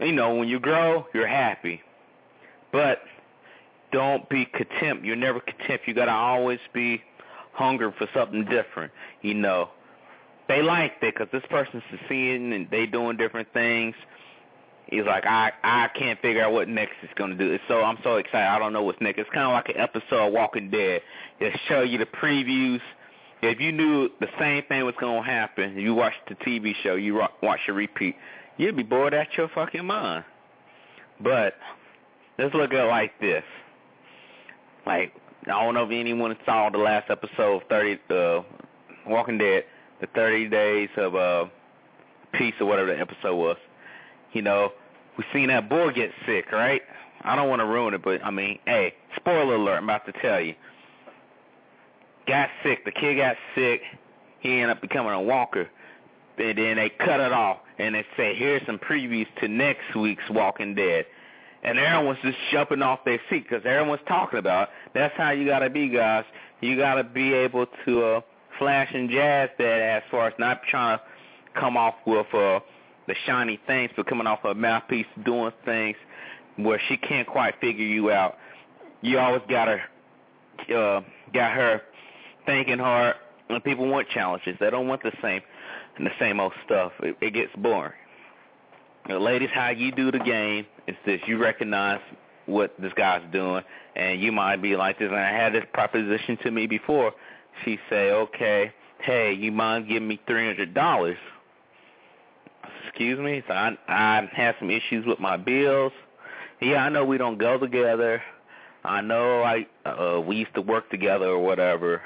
you 0.00 0.12
know, 0.12 0.36
when 0.36 0.48
you 0.48 0.60
grow, 0.60 1.06
you're 1.12 1.26
happy. 1.26 1.82
But 2.70 3.00
don't 3.90 4.28
be 4.28 4.46
contempt. 4.46 5.04
You're 5.04 5.16
never 5.16 5.40
contempt. 5.40 5.88
You 5.88 5.94
gotta 5.94 6.12
always 6.12 6.60
be 6.72 7.02
hungry 7.52 7.92
for 7.98 8.08
something 8.14 8.44
different. 8.44 8.92
You 9.22 9.34
know, 9.34 9.70
they 10.52 10.62
like 10.62 10.92
it 11.00 11.14
because 11.14 11.28
this 11.32 11.42
person's 11.48 11.82
seeing 12.08 12.52
and 12.52 12.68
they 12.70 12.86
doing 12.86 13.16
different 13.16 13.48
things. 13.52 13.94
He's 14.86 15.04
like, 15.06 15.24
I 15.24 15.52
I 15.62 15.88
can't 15.98 16.20
figure 16.20 16.42
out 16.42 16.52
what 16.52 16.68
next 16.68 16.94
is 17.02 17.08
gonna 17.16 17.36
do. 17.36 17.58
So 17.68 17.82
I'm 17.82 17.98
so 18.02 18.16
excited. 18.16 18.46
I 18.46 18.58
don't 18.58 18.72
know 18.72 18.82
what's 18.82 19.00
next. 19.00 19.18
It's 19.18 19.30
kind 19.30 19.46
of 19.46 19.52
like 19.52 19.68
an 19.70 19.80
episode 19.80 20.26
of 20.26 20.32
Walking 20.32 20.70
Dead. 20.70 21.00
They 21.40 21.58
show 21.68 21.82
you 21.82 21.98
the 21.98 22.06
previews. 22.06 22.80
If 23.42 23.60
you 23.60 23.72
knew 23.72 24.10
the 24.20 24.28
same 24.38 24.62
thing 24.68 24.84
was 24.84 24.94
gonna 25.00 25.22
happen, 25.22 25.78
you 25.78 25.94
watched 25.94 26.28
the 26.28 26.34
TV 26.34 26.74
show, 26.82 26.96
you 26.96 27.22
watch 27.42 27.60
the 27.66 27.72
repeat, 27.72 28.16
you'd 28.58 28.76
be 28.76 28.82
bored 28.82 29.14
out 29.14 29.26
your 29.36 29.48
fucking 29.48 29.86
mind. 29.86 30.24
But 31.20 31.54
let's 32.38 32.54
look 32.54 32.72
at 32.72 32.84
it 32.84 32.88
like 32.88 33.18
this. 33.20 33.44
Like 34.84 35.12
I 35.46 35.64
don't 35.64 35.74
know 35.74 35.84
if 35.84 35.90
anyone 35.90 36.36
saw 36.44 36.68
the 36.68 36.78
last 36.78 37.10
episode 37.10 37.62
of 37.62 37.68
Thirty 37.68 37.98
uh 38.10 38.42
Walking 39.06 39.38
Dead, 39.38 39.64
the 40.02 40.06
thirty 40.08 40.48
days 40.48 40.90
of 40.98 41.14
uh 41.14 41.46
peace 42.34 42.54
or 42.60 42.66
whatever 42.66 42.94
the 42.94 43.00
episode 43.00 43.36
was. 43.36 43.56
You 44.34 44.42
know, 44.42 44.72
we 45.16 45.24
seen 45.32 45.48
that 45.48 45.70
boy 45.70 45.92
get 45.92 46.10
sick, 46.26 46.52
right? 46.52 46.82
I 47.22 47.36
don't 47.36 47.48
want 47.48 47.60
to 47.60 47.66
ruin 47.66 47.94
it, 47.94 48.02
but 48.02 48.22
I 48.22 48.30
mean, 48.30 48.58
hey, 48.66 48.94
spoiler 49.16 49.54
alert, 49.54 49.78
I'm 49.78 49.84
about 49.84 50.04
to 50.06 50.12
tell 50.20 50.40
you. 50.40 50.54
Got 52.26 52.50
sick, 52.62 52.84
the 52.84 52.92
kid 52.92 53.16
got 53.16 53.36
sick, 53.54 53.80
he 54.40 54.60
ended 54.60 54.76
up 54.76 54.82
becoming 54.82 55.12
a 55.12 55.22
walker. 55.22 55.70
And 56.38 56.58
then 56.58 56.76
they 56.76 56.90
cut 56.90 57.20
it 57.20 57.32
off 57.32 57.58
and 57.78 57.94
they 57.94 58.04
say, 58.16 58.34
here's 58.34 58.64
some 58.66 58.78
previews 58.78 59.26
to 59.40 59.48
next 59.48 59.94
week's 59.94 60.28
Walking 60.30 60.74
Dead 60.74 61.04
and 61.62 61.78
Aaron 61.78 62.06
was 62.06 62.16
just 62.22 62.38
jumping 62.50 62.82
off 62.82 63.04
their 63.04 63.20
seat 63.30 63.44
because 63.48 63.64
everyone's 63.64 64.02
talking 64.08 64.38
about. 64.38 64.64
It. 64.64 64.68
That's 64.94 65.14
how 65.16 65.30
you 65.30 65.46
gotta 65.46 65.70
be, 65.70 65.88
guys. 65.88 66.24
You 66.60 66.76
gotta 66.76 67.04
be 67.04 67.32
able 67.32 67.66
to 67.84 68.04
uh, 68.04 68.20
flash 68.62 68.88
and 68.94 69.10
jazz 69.10 69.50
that 69.58 69.80
as 69.80 70.02
far 70.08 70.28
as 70.28 70.34
not 70.38 70.62
trying 70.70 70.96
to 70.96 71.60
come 71.60 71.76
off 71.76 71.94
with 72.06 72.26
uh, 72.32 72.60
the 73.08 73.14
shiny 73.26 73.58
things, 73.66 73.90
but 73.96 74.06
coming 74.06 74.28
off 74.28 74.44
a 74.44 74.54
mouthpiece, 74.54 75.06
doing 75.24 75.50
things 75.64 75.96
where 76.56 76.80
she 76.88 76.96
can't 76.96 77.26
quite 77.26 77.54
figure 77.60 77.84
you 77.84 78.12
out. 78.12 78.36
You 79.00 79.18
always 79.18 79.42
got 79.48 79.66
her, 79.66 79.82
uh, 80.68 81.00
got 81.34 81.52
her 81.56 81.82
thinking 82.46 82.78
hard. 82.78 83.16
And 83.48 83.62
people 83.64 83.88
want 83.88 84.08
challenges. 84.10 84.56
They 84.60 84.70
don't 84.70 84.86
want 84.86 85.02
the 85.02 85.12
same, 85.20 85.42
the 85.98 86.10
same 86.20 86.38
old 86.38 86.52
stuff. 86.64 86.92
It, 87.00 87.16
it 87.20 87.34
gets 87.34 87.50
boring. 87.56 87.92
You 89.08 89.18
ladies, 89.18 89.50
how 89.52 89.70
you 89.70 89.90
do 89.90 90.12
the 90.12 90.20
game 90.20 90.64
is 90.86 90.94
this: 91.04 91.20
you 91.26 91.36
recognize 91.36 92.00
what 92.46 92.72
this 92.80 92.92
guy's 92.94 93.22
doing, 93.32 93.64
and 93.96 94.22
you 94.22 94.30
might 94.30 94.62
be 94.62 94.76
like 94.76 95.00
this. 95.00 95.08
And 95.08 95.18
I 95.18 95.32
had 95.32 95.52
this 95.52 95.64
proposition 95.74 96.38
to 96.44 96.52
me 96.52 96.68
before. 96.68 97.12
She 97.64 97.78
say, 97.88 98.10
"Okay, 98.10 98.72
hey, 99.00 99.32
you 99.32 99.52
mind 99.52 99.88
giving 99.88 100.08
me 100.08 100.20
three 100.26 100.46
hundred 100.46 100.74
dollars?" 100.74 101.18
Excuse 102.86 103.18
me. 103.18 103.42
So 103.46 103.54
I 103.54 103.76
I 103.88 104.28
had 104.32 104.54
some 104.58 104.70
issues 104.70 105.06
with 105.06 105.20
my 105.20 105.36
bills. 105.36 105.92
Yeah, 106.60 106.84
I 106.84 106.88
know 106.88 107.04
we 107.04 107.18
don't 107.18 107.38
go 107.38 107.58
together. 107.58 108.22
I 108.84 109.00
know 109.00 109.42
I 109.42 109.66
uh 109.88 110.20
we 110.20 110.36
used 110.36 110.54
to 110.54 110.60
work 110.62 110.90
together 110.90 111.26
or 111.26 111.38
whatever. 111.40 112.02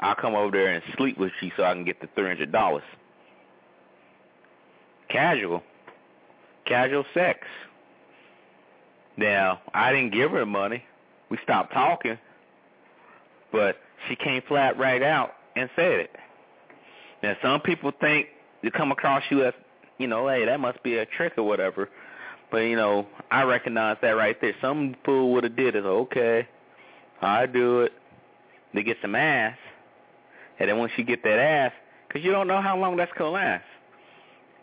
I'll 0.00 0.14
come 0.14 0.34
over 0.34 0.50
there 0.50 0.68
and 0.70 0.82
sleep 0.96 1.18
with 1.18 1.32
you 1.40 1.50
so 1.56 1.64
I 1.64 1.72
can 1.72 1.84
get 1.84 2.00
the 2.00 2.08
three 2.14 2.26
hundred 2.26 2.52
dollars. 2.52 2.84
Casual 5.08 5.62
casual 6.64 7.04
sex. 7.14 7.40
Now, 9.16 9.60
I 9.72 9.92
didn't 9.92 10.12
give 10.12 10.32
her 10.32 10.46
money. 10.46 10.82
We 11.30 11.38
stopped 11.42 11.72
talking. 11.72 12.18
But 13.52 13.76
she 14.08 14.16
came 14.16 14.42
flat 14.48 14.78
right 14.78 15.02
out 15.02 15.32
and 15.56 15.68
said 15.76 16.00
it. 16.00 16.10
Now, 17.22 17.36
some 17.42 17.60
people 17.60 17.92
think 18.00 18.26
to 18.64 18.70
come 18.70 18.92
across 18.92 19.22
you 19.30 19.44
as, 19.44 19.54
you 19.98 20.06
know, 20.06 20.28
hey, 20.28 20.44
that 20.44 20.60
must 20.60 20.82
be 20.82 20.98
a 20.98 21.06
trick 21.06 21.34
or 21.36 21.44
whatever. 21.44 21.88
But, 22.50 22.58
you 22.58 22.76
know, 22.76 23.06
I 23.30 23.42
recognize 23.42 23.96
that 24.02 24.10
right 24.10 24.36
there. 24.40 24.54
Some 24.60 24.96
fool 25.04 25.32
would 25.32 25.44
have 25.44 25.56
did 25.56 25.74
it. 25.74 25.84
Okay, 25.84 26.46
I 27.22 27.46
do 27.46 27.82
it. 27.82 27.92
They 28.74 28.82
get 28.82 28.96
some 29.00 29.14
ass. 29.14 29.56
And 30.58 30.68
then 30.68 30.78
once 30.78 30.92
you 30.96 31.04
get 31.04 31.22
that 31.24 31.38
ass, 31.38 31.72
because 32.06 32.24
you 32.24 32.32
don't 32.32 32.46
know 32.46 32.60
how 32.60 32.78
long 32.78 32.96
that's 32.96 33.12
going 33.18 33.32
to 33.32 33.34
last. 33.34 33.64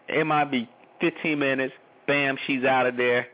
It 0.07 0.25
might 0.25 0.51
be 0.51 0.69
15 0.99 1.37
minutes, 1.37 1.73
bam, 2.07 2.37
she's 2.47 2.63
out 2.63 2.85
of 2.85 2.97
there. 2.97 3.27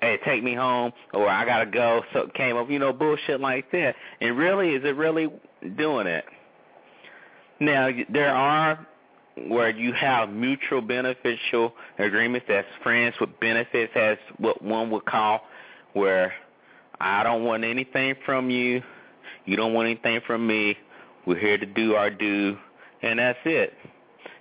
Hey, 0.00 0.18
take 0.24 0.44
me 0.44 0.54
home, 0.54 0.92
or 1.12 1.28
I 1.28 1.44
gotta 1.44 1.66
go. 1.66 2.02
So 2.12 2.28
came 2.34 2.56
up, 2.56 2.70
you 2.70 2.78
know, 2.78 2.92
bullshit 2.92 3.40
like 3.40 3.70
that. 3.72 3.96
And 4.20 4.36
really, 4.38 4.70
is 4.70 4.84
it 4.84 4.96
really 4.96 5.28
doing 5.76 6.06
it? 6.06 6.24
Now 7.60 7.90
there 8.08 8.34
are 8.34 8.86
where 9.46 9.70
you 9.70 9.92
have 9.92 10.30
mutual 10.30 10.80
beneficial 10.80 11.72
agreements. 11.98 12.46
That's 12.48 12.66
friends 12.82 13.14
with 13.20 13.38
benefits, 13.40 13.92
as 13.94 14.18
what 14.38 14.62
one 14.62 14.90
would 14.90 15.04
call, 15.04 15.42
where 15.92 16.32
I 17.00 17.22
don't 17.22 17.44
want 17.44 17.64
anything 17.64 18.14
from 18.24 18.50
you, 18.50 18.82
you 19.44 19.56
don't 19.56 19.72
want 19.72 19.86
anything 19.86 20.20
from 20.26 20.46
me. 20.46 20.76
We're 21.26 21.38
here 21.38 21.58
to 21.58 21.66
do 21.66 21.94
our 21.94 22.10
due, 22.10 22.56
and 23.02 23.18
that's 23.18 23.38
it. 23.44 23.74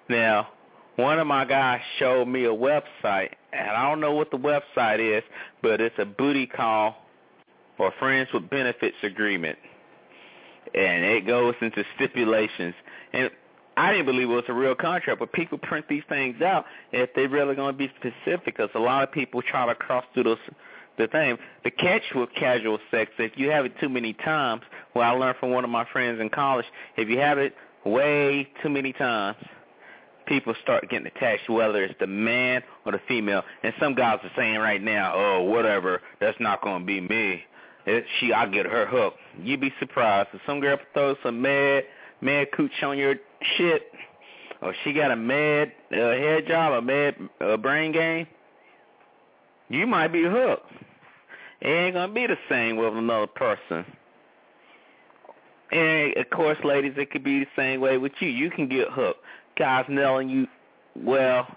Now, 0.10 0.50
one 0.98 1.20
of 1.20 1.28
my 1.28 1.46
guys 1.46 1.80
showed 2.00 2.28
me 2.28 2.46
a 2.46 2.54
website, 2.54 3.30
and 3.54 3.70
I 3.70 3.88
don't 3.88 4.02
know 4.02 4.14
what 4.14 4.32
the 4.32 4.38
website 4.38 5.00
is, 5.00 5.24
but 5.62 5.80
it's 5.80 5.96
a 6.00 6.06
booty 6.06 6.48
call 6.48 6.98
or 7.78 7.94
friends 8.00 8.30
with 8.34 8.50
benefits 8.50 8.98
agreement. 9.04 9.58
And 10.74 11.06
it 11.06 11.26
goes 11.26 11.54
into 11.62 11.84
stipulations. 11.96 12.74
And 13.14 13.30
I 13.78 13.92
didn't 13.92 14.08
believe 14.08 14.30
it 14.30 14.34
was 14.34 14.44
a 14.48 14.54
real 14.54 14.74
contract, 14.74 15.20
but 15.20 15.32
people 15.34 15.60
print 15.60 15.86
these 15.88 16.02
things 16.10 16.42
out 16.42 16.66
if 16.92 17.12
they're 17.14 17.30
really 17.30 17.54
going 17.54 17.74
to 17.74 17.78
be 17.78 17.92
specific 18.00 18.46
because 18.46 18.70
a 18.74 18.80
lot 18.80 19.04
of 19.04 19.12
people 19.12 19.44
try 19.44 19.68
to 19.68 19.76
cross 19.76 20.04
through 20.14 20.24
those 20.24 20.38
the 20.98 21.08
thing. 21.08 21.38
The 21.64 21.70
catch 21.70 22.02
with 22.16 22.30
casual 22.36 22.80
sex, 22.90 23.12
if 23.20 23.34
you 23.36 23.52
have 23.52 23.66
it 23.66 23.80
too 23.80 23.88
many 23.88 24.14
times, 24.14 24.64
well, 24.96 25.08
I 25.08 25.16
learned 25.16 25.38
from 25.40 25.52
one 25.52 25.64
of 25.64 25.70
my 25.70 25.86
friends 25.94 26.20
in 26.20 26.30
college, 26.30 26.66
if 26.98 27.08
you 27.08 27.20
have 27.20 27.38
it 27.38 27.54
way 27.86 28.50
too 28.64 28.70
many 28.70 28.94
times, 28.94 29.38
people 30.28 30.54
start 30.62 30.90
getting 30.90 31.08
attached, 31.08 31.50
whether 31.50 31.84
it's 31.84 32.00
the 32.00 32.08
man 32.08 32.62
or 32.86 32.92
the 32.92 33.02
female. 33.08 33.44
And 33.64 33.74
some 33.80 33.96
guys 33.96 34.20
are 34.24 34.32
saying 34.36 34.58
right 34.60 34.82
now, 34.82 35.14
oh, 35.16 35.44
whatever, 35.44 36.02
that's 36.20 36.40
not 36.40 36.62
going 36.62 36.82
to 36.82 36.86
be 36.86 37.02
me. 37.02 37.44
It, 37.86 38.06
she, 38.20 38.34
I'll 38.34 38.52
get 38.52 38.66
her 38.66 38.86
hooked. 38.86 39.18
You'd 39.42 39.62
be 39.62 39.74
surprised 39.80 40.30
if 40.34 40.42
some 40.46 40.60
girl 40.60 40.78
throws 40.94 41.18
some 41.24 41.42
mad, 41.42 41.84
mad 42.22 42.48
cooch 42.52 42.84
on 42.84 42.98
your 42.98 43.16
shit, 43.58 43.84
or 44.62 44.74
she 44.84 44.94
got 44.94 45.12
a 45.12 45.16
mad 45.16 45.72
uh, 45.92 45.96
head 45.96 46.48
job, 46.48 46.74
a 46.74 46.82
mad 46.82 47.16
uh, 47.40 47.58
brain 47.58 47.92
game, 47.92 48.28
you 49.70 49.86
might 49.86 50.10
be 50.10 50.24
hooked. 50.24 50.72
It 51.62 51.68
ain't 51.68 51.96
gonna 51.96 52.14
be 52.14 52.28
the 52.28 52.38
same 52.50 52.78
with 52.78 52.94
another 52.94 53.28
person. 53.28 53.86
And 55.72 56.16
of 56.18 56.30
course, 56.30 56.58
ladies, 56.64 56.94
it 56.98 57.12
could 57.12 57.24
be 57.24 57.40
the 57.40 57.48
same 57.56 57.82
way 57.82 57.98
with 57.98 58.14
you. 58.20 58.30
You 58.30 58.50
can 58.50 58.68
get 58.68 58.90
hooked. 58.90 59.20
Guys 59.58 59.86
knowing 59.90 60.30
you, 60.30 60.48
well, 60.96 61.48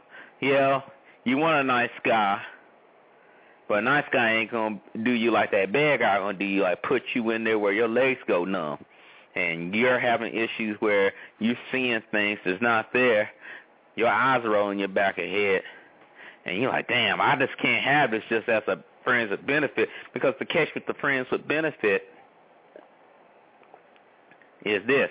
yeah, 0.40 0.80
you 1.24 1.36
want 1.36 1.60
a 1.60 1.64
nice 1.64 1.90
guy, 2.04 2.40
but 3.68 3.78
a 3.78 3.82
nice 3.82 4.06
guy 4.10 4.36
ain't 4.36 4.50
gonna 4.50 4.80
do 5.02 5.10
you 5.10 5.30
like 5.30 5.50
that. 5.50 5.72
Bad 5.72 6.00
guy 6.00 6.18
gonna 6.18 6.38
do 6.38 6.44
you, 6.44 6.62
like 6.62 6.82
put 6.82 7.02
you 7.14 7.30
in 7.30 7.44
there 7.44 7.58
where 7.58 7.72
your 7.72 7.88
legs 7.88 8.20
go 8.26 8.44
numb, 8.44 8.82
and 9.34 9.74
you're 9.74 9.98
having 9.98 10.34
issues 10.34 10.76
where 10.80 11.12
you're 11.38 11.58
seeing 11.70 12.02
things 12.10 12.38
that's 12.44 12.62
not 12.62 12.92
there. 12.92 13.30
Your 13.96 14.08
eyes 14.08 14.44
are 14.44 14.50
rolling 14.50 14.78
your 14.78 14.88
back 14.88 15.18
of 15.18 15.24
head, 15.26 15.62
and 16.46 16.56
you're 16.56 16.70
like, 16.70 16.88
damn, 16.88 17.20
I 17.20 17.36
just 17.36 17.56
can't 17.58 17.84
have 17.84 18.10
this 18.12 18.22
just 18.30 18.48
as 18.48 18.62
a 18.66 18.82
friends 19.04 19.30
with 19.30 19.46
benefit. 19.46 19.88
Because 20.14 20.34
the 20.38 20.46
catch 20.46 20.68
with 20.74 20.86
the 20.86 20.94
friends 20.94 21.26
with 21.30 21.46
benefit 21.46 22.04
is 24.64 24.86
this. 24.86 25.10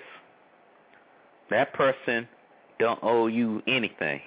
That 1.50 1.72
person 1.72 2.28
don't 2.80 2.98
owe 3.02 3.28
you 3.28 3.62
anything. 3.68 4.20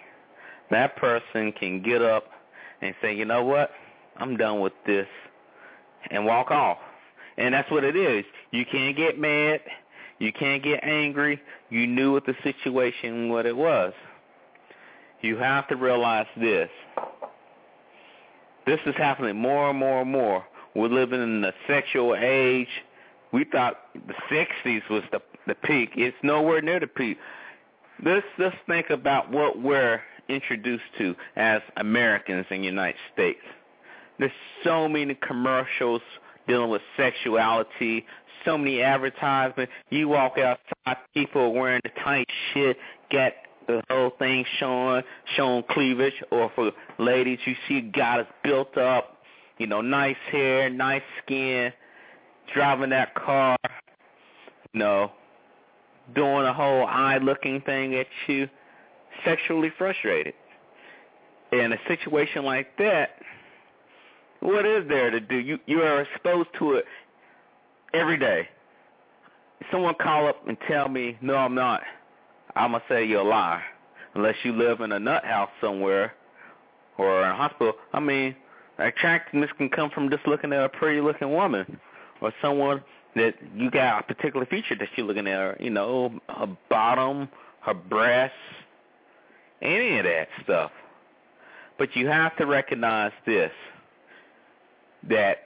That 0.71 0.95
person 0.95 1.51
can 1.51 1.81
get 1.81 2.01
up 2.01 2.25
and 2.81 2.95
say, 3.01 3.13
you 3.13 3.25
know 3.25 3.43
what, 3.43 3.71
I'm 4.17 4.37
done 4.37 4.61
with 4.61 4.73
this, 4.85 5.07
and 6.09 6.25
walk 6.25 6.51
off. 6.51 6.77
And 7.37 7.53
that's 7.53 7.69
what 7.69 7.83
it 7.83 7.95
is. 7.95 8.23
You 8.51 8.65
can't 8.65 8.95
get 8.95 9.19
mad. 9.19 9.59
You 10.19 10.31
can't 10.31 10.63
get 10.63 10.83
angry. 10.83 11.41
You 11.69 11.87
knew 11.87 12.13
what 12.13 12.25
the 12.25 12.35
situation, 12.43 13.29
what 13.29 13.45
it 13.45 13.57
was. 13.57 13.93
You 15.21 15.37
have 15.37 15.67
to 15.69 15.75
realize 15.75 16.27
this. 16.39 16.69
This 18.65 18.79
is 18.85 18.95
happening 18.95 19.35
more 19.35 19.69
and 19.69 19.79
more 19.79 20.01
and 20.01 20.11
more. 20.11 20.45
We're 20.75 20.87
living 20.87 21.21
in 21.21 21.41
the 21.41 21.53
sexual 21.67 22.15
age. 22.15 22.67
We 23.31 23.45
thought 23.45 23.77
the 23.93 24.13
60s 24.31 24.87
was 24.89 25.03
the 25.11 25.21
the 25.47 25.55
peak. 25.55 25.91
It's 25.95 26.15
nowhere 26.23 26.61
near 26.61 26.79
the 26.79 26.87
peak. 26.87 27.17
Let's 28.03 28.25
let's 28.37 28.55
think 28.67 28.89
about 28.89 29.31
what 29.31 29.61
we're 29.61 30.01
introduced 30.29 30.83
to 30.97 31.15
as 31.35 31.61
Americans 31.77 32.45
in 32.49 32.61
the 32.61 32.65
United 32.67 32.99
States. 33.13 33.39
There's 34.19 34.31
so 34.63 34.87
many 34.87 35.15
commercials 35.15 36.01
dealing 36.47 36.69
with 36.69 36.81
sexuality, 36.97 38.05
so 38.45 38.57
many 38.57 38.81
advertisements. 38.81 39.71
You 39.89 40.09
walk 40.09 40.37
outside, 40.37 40.97
people 41.13 41.41
are 41.41 41.49
wearing 41.49 41.81
the 41.83 41.91
tight 42.03 42.27
shit, 42.53 42.77
got 43.11 43.33
the 43.67 43.81
whole 43.89 44.11
thing 44.19 44.45
showing, 44.59 45.03
showing 45.35 45.63
cleavage, 45.69 46.21
or 46.31 46.51
for 46.55 46.71
ladies, 46.99 47.39
you 47.45 47.55
see 47.67 47.77
a 47.77 47.81
guy 47.81 48.25
built 48.43 48.77
up, 48.77 49.17
you 49.57 49.67
know, 49.67 49.81
nice 49.81 50.17
hair, 50.31 50.69
nice 50.69 51.03
skin, 51.23 51.71
driving 52.53 52.89
that 52.89 53.15
car, 53.15 53.57
you 54.73 54.79
know, 54.79 55.11
doing 56.15 56.45
a 56.45 56.53
whole 56.53 56.85
eye-looking 56.85 57.61
thing 57.61 57.95
at 57.95 58.07
you, 58.27 58.49
sexually 59.23 59.71
frustrated. 59.77 60.33
In 61.51 61.71
a 61.71 61.77
situation 61.87 62.43
like 62.43 62.75
that, 62.77 63.11
what 64.39 64.65
is 64.65 64.87
there 64.89 65.11
to 65.11 65.19
do? 65.19 65.37
You 65.37 65.59
you 65.67 65.81
are 65.81 66.01
exposed 66.01 66.49
to 66.59 66.73
it 66.73 66.85
every 67.93 68.17
day. 68.17 68.49
Someone 69.71 69.95
call 69.95 70.27
up 70.27 70.47
and 70.47 70.57
tell 70.67 70.89
me, 70.89 71.17
no, 71.21 71.35
I'm 71.35 71.55
not. 71.55 71.81
I'm 72.55 72.71
gonna 72.71 72.83
say 72.89 73.05
you're 73.05 73.21
a 73.21 73.23
liar, 73.23 73.63
unless 74.15 74.35
you 74.43 74.51
live 74.51 74.81
in 74.81 74.91
a 74.91 74.99
nut 74.99 75.23
house 75.23 75.49
somewhere 75.61 76.13
or 76.97 77.23
in 77.23 77.29
a 77.29 77.35
hospital. 77.35 77.73
I 77.93 77.99
mean, 77.99 78.35
attractiveness 78.77 79.51
can 79.57 79.69
come 79.69 79.89
from 79.91 80.09
just 80.09 80.27
looking 80.27 80.51
at 80.53 80.63
a 80.63 80.69
pretty 80.69 81.01
looking 81.01 81.31
woman 81.31 81.79
or 82.21 82.33
someone 82.41 82.83
that 83.15 83.35
you 83.55 83.69
got 83.69 83.99
a 84.09 84.13
particular 84.13 84.45
feature 84.45 84.75
that 84.75 84.89
you're 84.95 85.05
looking 85.05 85.27
at, 85.27 85.37
her, 85.37 85.57
you 85.59 85.69
know, 85.69 86.19
her 86.29 86.57
bottom, 86.69 87.29
her 87.61 87.73
breasts, 87.73 88.35
any 89.61 89.97
of 89.97 90.05
that 90.05 90.27
stuff. 90.43 90.71
But 91.77 91.95
you 91.95 92.07
have 92.07 92.35
to 92.37 92.45
recognize 92.45 93.11
this, 93.25 93.51
that 95.09 95.37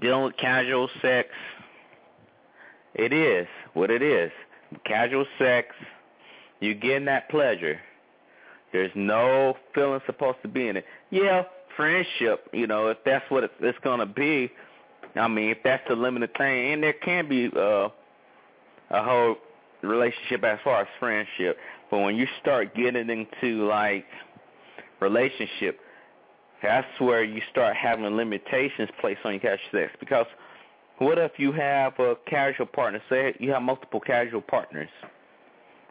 dealing 0.00 0.24
with 0.24 0.36
casual 0.36 0.88
sex, 1.02 1.28
it 2.94 3.12
is 3.12 3.46
what 3.74 3.90
it 3.90 4.02
is. 4.02 4.30
Casual 4.84 5.26
sex, 5.38 5.68
you're 6.60 6.74
getting 6.74 7.06
that 7.06 7.28
pleasure. 7.30 7.80
There's 8.72 8.90
no 8.94 9.56
feeling 9.74 10.00
supposed 10.06 10.38
to 10.42 10.48
be 10.48 10.68
in 10.68 10.76
it. 10.76 10.84
Yeah, 11.10 11.44
friendship, 11.76 12.48
you 12.52 12.66
know, 12.66 12.88
if 12.88 12.98
that's 13.04 13.24
what 13.30 13.50
it's 13.60 13.78
going 13.82 14.00
to 14.00 14.06
be, 14.06 14.50
I 15.16 15.28
mean, 15.28 15.50
if 15.50 15.58
that's 15.64 15.82
the 15.88 15.96
limited 15.96 16.36
thing, 16.36 16.72
and 16.72 16.82
there 16.82 16.92
can 16.92 17.28
be 17.28 17.50
uh, 17.54 17.88
a 18.90 19.02
whole 19.02 19.36
relationship 19.82 20.44
as 20.44 20.58
far 20.62 20.82
as 20.82 20.88
friendship, 20.98 21.56
but 21.90 21.98
when 22.00 22.16
you 22.16 22.26
start 22.40 22.74
getting 22.74 23.08
into 23.08 23.66
like 23.66 24.06
relationship, 25.00 25.80
that's 26.62 26.88
where 26.98 27.22
you 27.22 27.40
start 27.50 27.76
having 27.76 28.04
limitations 28.04 28.88
placed 29.00 29.20
on 29.24 29.32
your 29.32 29.40
casual 29.40 29.58
sex. 29.72 29.92
Because 30.00 30.26
what 30.98 31.18
if 31.18 31.32
you 31.38 31.52
have 31.52 31.98
a 31.98 32.16
casual 32.26 32.66
partner? 32.66 33.00
Say 33.08 33.34
you 33.38 33.50
have 33.52 33.62
multiple 33.62 34.00
casual 34.00 34.40
partners. 34.40 34.88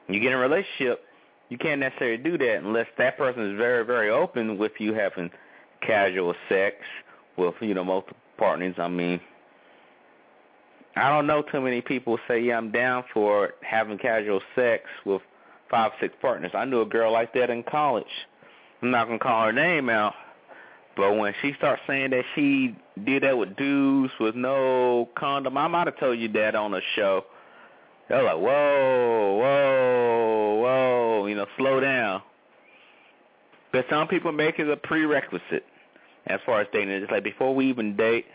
You 0.08 0.19
get 0.19 0.27
in 0.27 0.34
a 0.34 0.38
relationship, 0.38 1.03
you 1.49 1.58
can't 1.58 1.80
necessarily 1.80 2.17
do 2.17 2.38
that 2.38 2.58
unless 2.58 2.88
that 2.97 3.17
person 3.17 3.51
is 3.51 3.58
very, 3.58 3.86
very 3.86 4.10
open 4.10 4.58
with 4.58 4.73
you 4.80 4.93
having 4.93 5.30
casual 5.82 6.34
sex 6.49 6.75
with 7.38 7.53
you 7.62 7.73
know 7.73 7.84
multiple 7.84 8.17
partners. 8.38 8.76
I 8.78 8.88
mean, 8.88 9.19
I 10.95 11.10
don't 11.10 11.28
know 11.28 11.41
too 11.43 11.62
many 11.62 11.82
people 11.82 12.17
say, 12.28 12.41
yeah, 12.41 12.58
I'm 12.58 12.71
down 12.71 13.04
for 13.13 13.54
having 13.62 13.97
casual 13.97 14.41
sex 14.56 14.84
with 15.06 15.21
five, 15.69 15.91
six 16.00 16.13
partners. 16.21 16.52
I 16.54 16.65
knew 16.65 16.82
a 16.82 16.86
girl 16.86 17.12
like 17.12 17.34
that 17.34 17.50
in 17.50 17.63
college. 17.63 18.06
I'm 18.82 18.91
not 18.91 19.08
going 19.08 19.19
to 19.19 19.23
call 19.23 19.45
her 19.45 19.52
name 19.52 19.89
out. 19.89 20.13
But 20.95 21.15
when 21.15 21.34
she 21.41 21.54
starts 21.58 21.82
saying 21.86 22.10
that 22.10 22.26
she 22.34 22.76
did 23.06 23.23
that 23.23 23.38
with 23.38 23.56
dudes 23.56 24.12
with 24.19 24.36
no 24.36 25.08
condom, 25.15 25.56
I 25.58 25.67
might 25.67 25.86
have 25.86 26.00
told 26.00 26.17
you 26.17 26.28
that 26.30 26.56
on 26.56 26.71
the 26.71 26.82
show. 26.95 27.26
They're 28.10 28.23
like, 28.23 28.38
whoa, 28.38 29.38
whoa, 29.39 30.60
whoa, 30.62 31.26
you 31.28 31.36
know, 31.36 31.45
slow 31.58 31.80
down. 31.80 32.23
But 33.71 33.86
some 33.89 34.08
people 34.08 34.32
make 34.32 34.58
it 34.58 34.67
a 34.67 34.78
prerequisite 34.78 35.65
as 36.28 36.40
far 36.46 36.62
as 36.62 36.68
dating. 36.72 36.90
It's 36.90 37.12
like 37.12 37.24
before 37.24 37.54
we 37.56 37.70
even 37.70 37.96
date, 37.96 38.26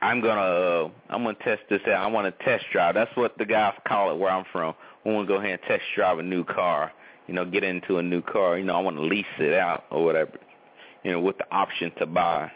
I'm 0.00 0.20
gonna 0.20 0.40
uh, 0.40 0.90
I'm 1.08 1.24
gonna 1.24 1.36
test 1.42 1.62
this 1.70 1.80
out. 1.86 2.04
I 2.04 2.06
want 2.08 2.26
to 2.26 2.44
test 2.44 2.66
drive. 2.72 2.94
That's 2.94 3.14
what 3.16 3.38
the 3.38 3.46
guys 3.46 3.74
call 3.86 4.12
it 4.12 4.18
where 4.18 4.30
I'm 4.30 4.44
from. 4.52 4.74
We 5.04 5.12
want 5.12 5.28
to 5.28 5.34
go 5.34 5.40
ahead 5.40 5.52
and 5.52 5.62
test 5.62 5.82
drive 5.94 6.18
a 6.18 6.22
new 6.22 6.44
car. 6.44 6.92
You 7.26 7.34
know, 7.34 7.44
get 7.46 7.64
into 7.64 7.98
a 7.98 8.02
new 8.02 8.20
car. 8.20 8.58
You 8.58 8.64
know, 8.64 8.74
I 8.74 8.80
want 8.80 8.96
to 8.96 9.02
lease 9.02 9.24
it 9.38 9.54
out 9.54 9.84
or 9.90 10.04
whatever. 10.04 10.32
You 11.02 11.12
know, 11.12 11.20
with 11.20 11.38
the 11.38 11.50
option 11.50 11.90
to 11.98 12.06
buy. 12.06 12.50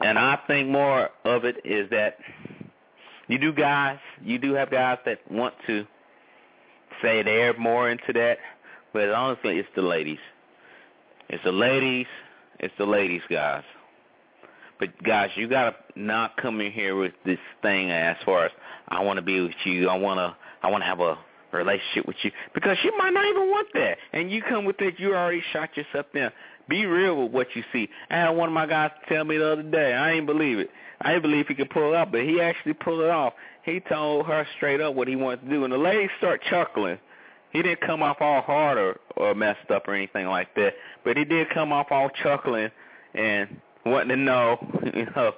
And 0.00 0.18
I 0.18 0.38
think 0.46 0.68
more 0.68 1.10
of 1.24 1.44
it 1.44 1.56
is 1.64 1.90
that 1.90 2.16
you 3.28 3.38
do 3.38 3.52
guys, 3.52 3.98
you 4.24 4.38
do 4.38 4.54
have 4.54 4.70
guys 4.70 4.98
that 5.04 5.30
want 5.30 5.54
to 5.66 5.86
say 7.02 7.22
they're 7.22 7.56
more 7.58 7.90
into 7.90 8.12
that, 8.14 8.38
but 8.92 9.10
honestly, 9.10 9.58
it's 9.58 9.68
the 9.76 9.82
ladies. 9.82 10.18
It's 11.30 11.44
the 11.44 11.52
ladies. 11.52 12.06
It's 12.58 12.74
the 12.76 12.86
ladies, 12.86 13.22
guys. 13.30 13.62
But 14.80 15.00
guys, 15.02 15.30
you 15.36 15.48
gotta 15.48 15.76
not 15.94 16.36
come 16.36 16.60
in 16.60 16.72
here 16.72 16.96
with 16.96 17.12
this 17.24 17.38
thing 17.62 17.90
as 17.90 18.16
far 18.24 18.46
as 18.46 18.52
I 18.88 19.02
want 19.04 19.18
to 19.18 19.22
be 19.22 19.40
with 19.40 19.54
you. 19.64 19.88
I 19.88 19.96
wanna, 19.96 20.36
I 20.62 20.70
wanna 20.70 20.86
have 20.86 20.98
a 21.00 21.16
relationship 21.52 22.06
with 22.06 22.16
you 22.22 22.32
because 22.52 22.78
you 22.82 22.96
might 22.98 23.10
not 23.10 23.26
even 23.26 23.48
want 23.48 23.68
that. 23.74 23.98
And 24.12 24.30
you 24.30 24.42
come 24.42 24.64
with 24.64 24.78
that, 24.78 24.98
you 24.98 25.14
already 25.14 25.42
shot 25.52 25.76
yourself 25.76 26.06
down. 26.12 26.32
Be 26.68 26.86
real 26.86 27.22
with 27.22 27.32
what 27.32 27.46
you 27.54 27.62
see. 27.72 27.88
I 28.10 28.16
had 28.16 28.30
one 28.30 28.48
of 28.48 28.52
my 28.52 28.66
guys 28.66 28.90
tell 29.08 29.24
me 29.24 29.36
the 29.38 29.52
other 29.52 29.62
day. 29.62 29.94
I 29.94 30.12
ain't 30.12 30.26
believe 30.26 30.58
it. 30.58 30.70
I 31.00 31.12
didn't 31.12 31.22
believe 31.22 31.46
he 31.46 31.54
could 31.54 31.70
pull 31.70 31.92
it 31.92 31.96
off, 31.96 32.08
but 32.10 32.22
he 32.22 32.40
actually 32.40 32.74
pulled 32.74 33.00
it 33.00 33.10
off. 33.10 33.34
He 33.62 33.80
told 33.80 34.26
her 34.26 34.46
straight 34.56 34.80
up 34.80 34.94
what 34.94 35.06
he 35.06 35.16
wanted 35.16 35.42
to 35.42 35.50
do, 35.50 35.64
and 35.64 35.72
the 35.72 35.78
lady 35.78 36.08
start 36.18 36.42
chuckling. 36.50 36.98
He 37.52 37.62
didn't 37.62 37.80
come 37.80 38.02
off 38.02 38.18
all 38.20 38.42
hard 38.42 38.78
or, 38.78 39.00
or 39.16 39.34
messed 39.34 39.70
up 39.70 39.88
or 39.88 39.94
anything 39.94 40.26
like 40.26 40.54
that, 40.54 40.74
but 41.04 41.16
he 41.16 41.24
did 41.24 41.50
come 41.50 41.72
off 41.72 41.88
all 41.90 42.10
chuckling 42.22 42.70
and 43.14 43.60
wanting 43.84 44.10
to 44.10 44.16
know, 44.16 44.58
you 44.94 45.06
know, 45.16 45.32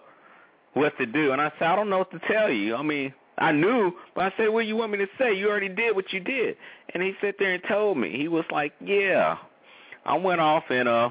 what 0.75 0.97
to 0.99 1.07
do. 1.07 1.33
And 1.33 1.41
I 1.41 1.51
said, 1.59 1.69
I 1.69 1.77
don't 1.77 1.91
know 1.91 1.99
what 1.99 2.11
to 2.13 2.21
tell 2.31 2.51
you. 2.51 2.75
I 2.75 2.83
mean, 2.83 3.15
I 3.39 3.53
knew, 3.53 3.93
but 4.15 4.25
I 4.25 4.33
said, 4.37 4.49
what 4.51 4.63
do 4.63 4.69
you 4.69 4.77
want 4.77 4.93
me 4.93 4.99
to 4.99 5.09
say? 5.19 5.35
You 5.35 5.49
already 5.49 5.69
did 5.69 5.97
what 5.97 6.13
you 6.13 6.21
did. 6.21 6.57
And 6.93 7.03
he 7.03 7.13
sat 7.21 7.37
there 7.39 7.55
and 7.55 7.63
told 7.69 7.97
me. 7.97 8.17
He 8.17 8.29
was 8.29 8.45
like, 8.51 8.73
yeah. 8.81 9.37
I 10.05 10.17
went 10.17 10.41
off 10.41 10.65
and 10.69 10.89
uh 10.89 11.11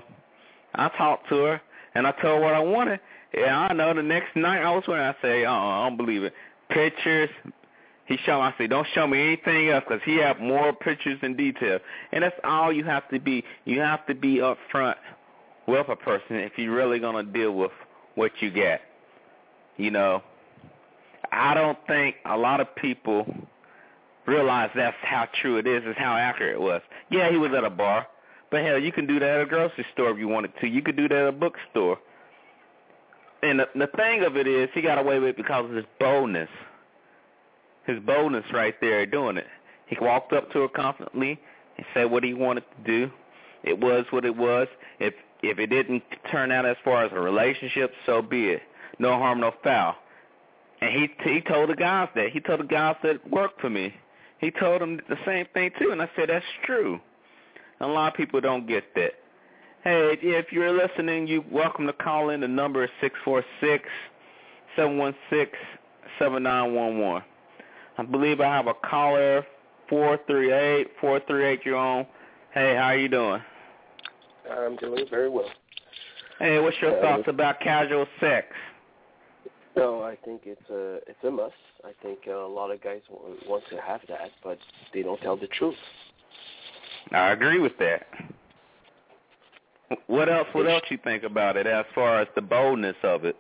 I 0.76 0.90
talked 0.90 1.30
to 1.30 1.36
her 1.44 1.62
and 1.96 2.06
I 2.06 2.12
told 2.12 2.40
her 2.40 2.42
what 2.42 2.54
I 2.54 2.60
wanted. 2.60 3.00
Yeah, 3.34 3.68
I 3.70 3.74
know. 3.74 3.94
The 3.94 4.04
next 4.04 4.36
night 4.36 4.62
I 4.62 4.72
was 4.72 4.84
when 4.86 5.00
I 5.00 5.16
say, 5.22 5.46
oh, 5.46 5.52
I 5.52 5.88
don't 5.88 5.98
believe 5.98 6.24
it. 6.24 6.34
Pictures. 6.70 7.30
He 8.06 8.18
showed 8.26 8.40
me. 8.40 8.46
I 8.46 8.54
said, 8.58 8.70
don't 8.70 8.88
show 8.94 9.08
me 9.08 9.22
anything 9.22 9.70
else 9.70 9.84
because 9.88 10.02
he 10.04 10.18
had 10.18 10.42
more 10.42 10.74
pictures 10.74 11.20
and 11.22 11.38
detail. 11.38 11.80
And 12.12 12.24
that's 12.24 12.36
all 12.44 12.74
you 12.74 12.84
have 12.84 13.08
to 13.10 13.20
be. 13.20 13.44
You 13.66 13.80
have 13.80 14.06
to 14.08 14.16
be 14.16 14.38
upfront 14.38 14.96
with 15.68 15.88
a 15.88 15.96
person 15.96 16.38
if 16.38 16.54
you're 16.58 16.76
really 16.76 17.00
gonna 17.00 17.24
deal 17.24 17.54
with 17.54 17.72
what 18.16 18.32
you 18.40 18.52
get. 18.52 18.82
You 19.78 19.92
know, 19.92 20.22
I 21.32 21.54
don't 21.54 21.78
think 21.88 22.18
a 22.26 22.38
lot 22.38 22.60
of 22.60 22.76
people 22.76 23.26
realize 24.26 24.70
that's 24.76 24.98
how 25.02 25.28
true 25.42 25.58
it 25.58 25.68
is, 25.68 25.84
is 25.84 25.96
how 25.98 26.16
accurate 26.16 26.56
it 26.56 26.62
was. 26.62 26.82
Yeah, 27.10 27.30
he 27.32 27.38
was 27.38 27.52
at 27.56 27.64
a 27.64 27.70
bar, 27.70 28.08
but 28.50 28.64
hell, 28.64 28.78
you 28.78 28.92
can 28.92 29.08
do 29.08 29.20
that 29.20 29.30
at 29.30 29.42
a 29.42 29.46
grocery 29.46 29.86
store 29.94 30.12
if 30.12 30.18
you 30.18 30.28
wanted 30.28 30.52
to. 30.60 30.68
You 30.68 30.82
could 30.82 30.98
do 30.98 31.08
that 31.08 31.18
at 31.18 31.28
a 31.28 31.32
bookstore. 31.32 31.98
And 33.44 33.60
the, 33.60 33.68
the 33.74 33.88
thing 33.96 34.24
of 34.24 34.36
it 34.38 34.48
is, 34.48 34.70
he 34.74 34.82
got 34.82 35.00
away 35.00 35.20
with 35.20 35.30
it 35.30 35.38
because 35.38 35.66
of 35.66 35.72
his 35.72 35.86
boldness. 36.00 36.50
His 37.86 38.00
boldness 38.00 38.46
right 38.54 38.76
there 38.80 39.06
doing 39.06 39.38
it. 39.38 39.48
He 39.88 39.98
walked 40.00 40.34
up 40.34 40.52
to 40.52 40.62
her 40.62 40.68
confidently 40.68 41.40
and 41.78 41.86
said 41.94 42.12
what 42.12 42.24
he 42.24 42.34
wanted 42.34 42.64
to 42.78 42.84
do. 42.86 43.12
It 43.64 43.80
was 43.80 44.06
what 44.12 44.26
it 44.26 44.36
was. 44.36 44.68
If 45.00 45.14
if 45.44 45.58
it 45.58 45.68
didn't 45.68 46.04
turn 46.32 46.52
out 46.52 46.66
as 46.66 46.78
far 46.84 47.04
as 47.04 47.12
a 47.12 47.20
relationship, 47.20 47.94
so 48.06 48.22
be 48.22 48.50
it. 48.50 48.62
No 49.00 49.14
harm, 49.14 49.40
no 49.40 49.54
foul. 49.64 49.96
And 50.82 50.92
he 50.92 51.10
he 51.30 51.42
told 51.42 51.70
the 51.70 51.76
guys 51.76 52.10
that. 52.16 52.30
He 52.32 52.40
told 52.40 52.60
the 52.60 52.66
guys 52.66 52.96
that 53.04 53.16
it 53.16 53.32
worked 53.32 53.60
for 53.60 53.70
me. 53.70 53.94
He 54.40 54.52
told 54.52 54.82
them 54.82 55.00
the 55.10 55.18
same 55.26 55.46
thing 55.54 55.72
too, 55.80 55.92
and 55.92 56.02
I 56.02 56.10
said 56.16 56.30
that's 56.30 56.46
true. 56.66 57.00
A 57.80 57.88
lot 57.88 58.12
of 58.12 58.18
people 58.18 58.42
don't 58.42 58.68
get 58.68 58.84
that. 58.96 59.14
Hey, 59.84 60.18
if 60.22 60.52
you're 60.52 60.72
listening, 60.72 61.28
you 61.28 61.44
welcome 61.52 61.88
to 61.88 61.94
call 61.94 62.30
in. 62.30 62.42
The 62.42 62.48
number 62.48 62.84
is 62.84 62.90
six 63.02 63.16
four 63.26 63.44
six 63.60 63.86
seven 64.76 64.98
one 64.98 65.16
six 65.30 65.58
seven 66.20 66.44
nine 66.44 66.74
one 66.74 67.00
one. 67.00 67.24
I 67.98 68.04
believe 68.04 68.40
I 68.42 68.46
have 68.56 68.68
a 68.68 68.74
caller 68.74 69.46
four 69.90 70.20
three 70.28 70.52
eight 70.52 70.88
four 71.00 71.20
three 71.28 71.46
eight. 71.46 71.62
You're 71.66 71.78
on. 71.78 72.06
Hey, 72.54 72.76
how 72.76 72.88
are 72.88 72.98
you 72.98 73.08
doing? 73.10 73.42
I'm 74.50 74.76
doing 74.78 75.06
very 75.10 75.30
well. 75.30 75.50
Hey, 76.40 76.60
what's 76.60 76.78
your 76.82 76.98
Uh, 76.98 77.02
thoughts 77.02 77.28
about 77.28 77.60
casual 77.60 78.08
sex? 78.20 78.48
No, 79.76 80.02
I 80.04 80.16
think 80.26 80.42
it's 80.46 80.70
a 80.70 80.96
it's 81.10 81.24
a 81.24 81.32
must. 81.32 81.54
I 81.84 81.92
think 82.02 82.20
uh, 82.28 82.32
a 82.32 82.48
lot 82.48 82.72
of 82.72 82.82
guys 82.82 83.02
w- 83.10 83.38
want 83.48 83.64
to 83.70 83.80
have 83.82 84.02
that, 84.10 84.32
but 84.44 84.58
they 84.94 85.02
don't 85.04 85.22
tell 85.22 85.38
the 85.38 85.48
truth. 85.48 85.76
I 87.12 87.32
agree 87.32 87.60
with 87.60 87.78
that. 87.80 88.08
What 90.08 90.30
else? 90.30 90.48
What 90.54 90.68
else 90.68 90.84
you 90.90 90.98
think 91.04 91.24
about 91.24 91.58
it 91.58 91.68
as 91.68 91.86
far 91.94 92.22
as 92.22 92.28
the 92.36 92.42
boldness 92.42 92.96
of 93.04 93.26
it? 93.26 93.36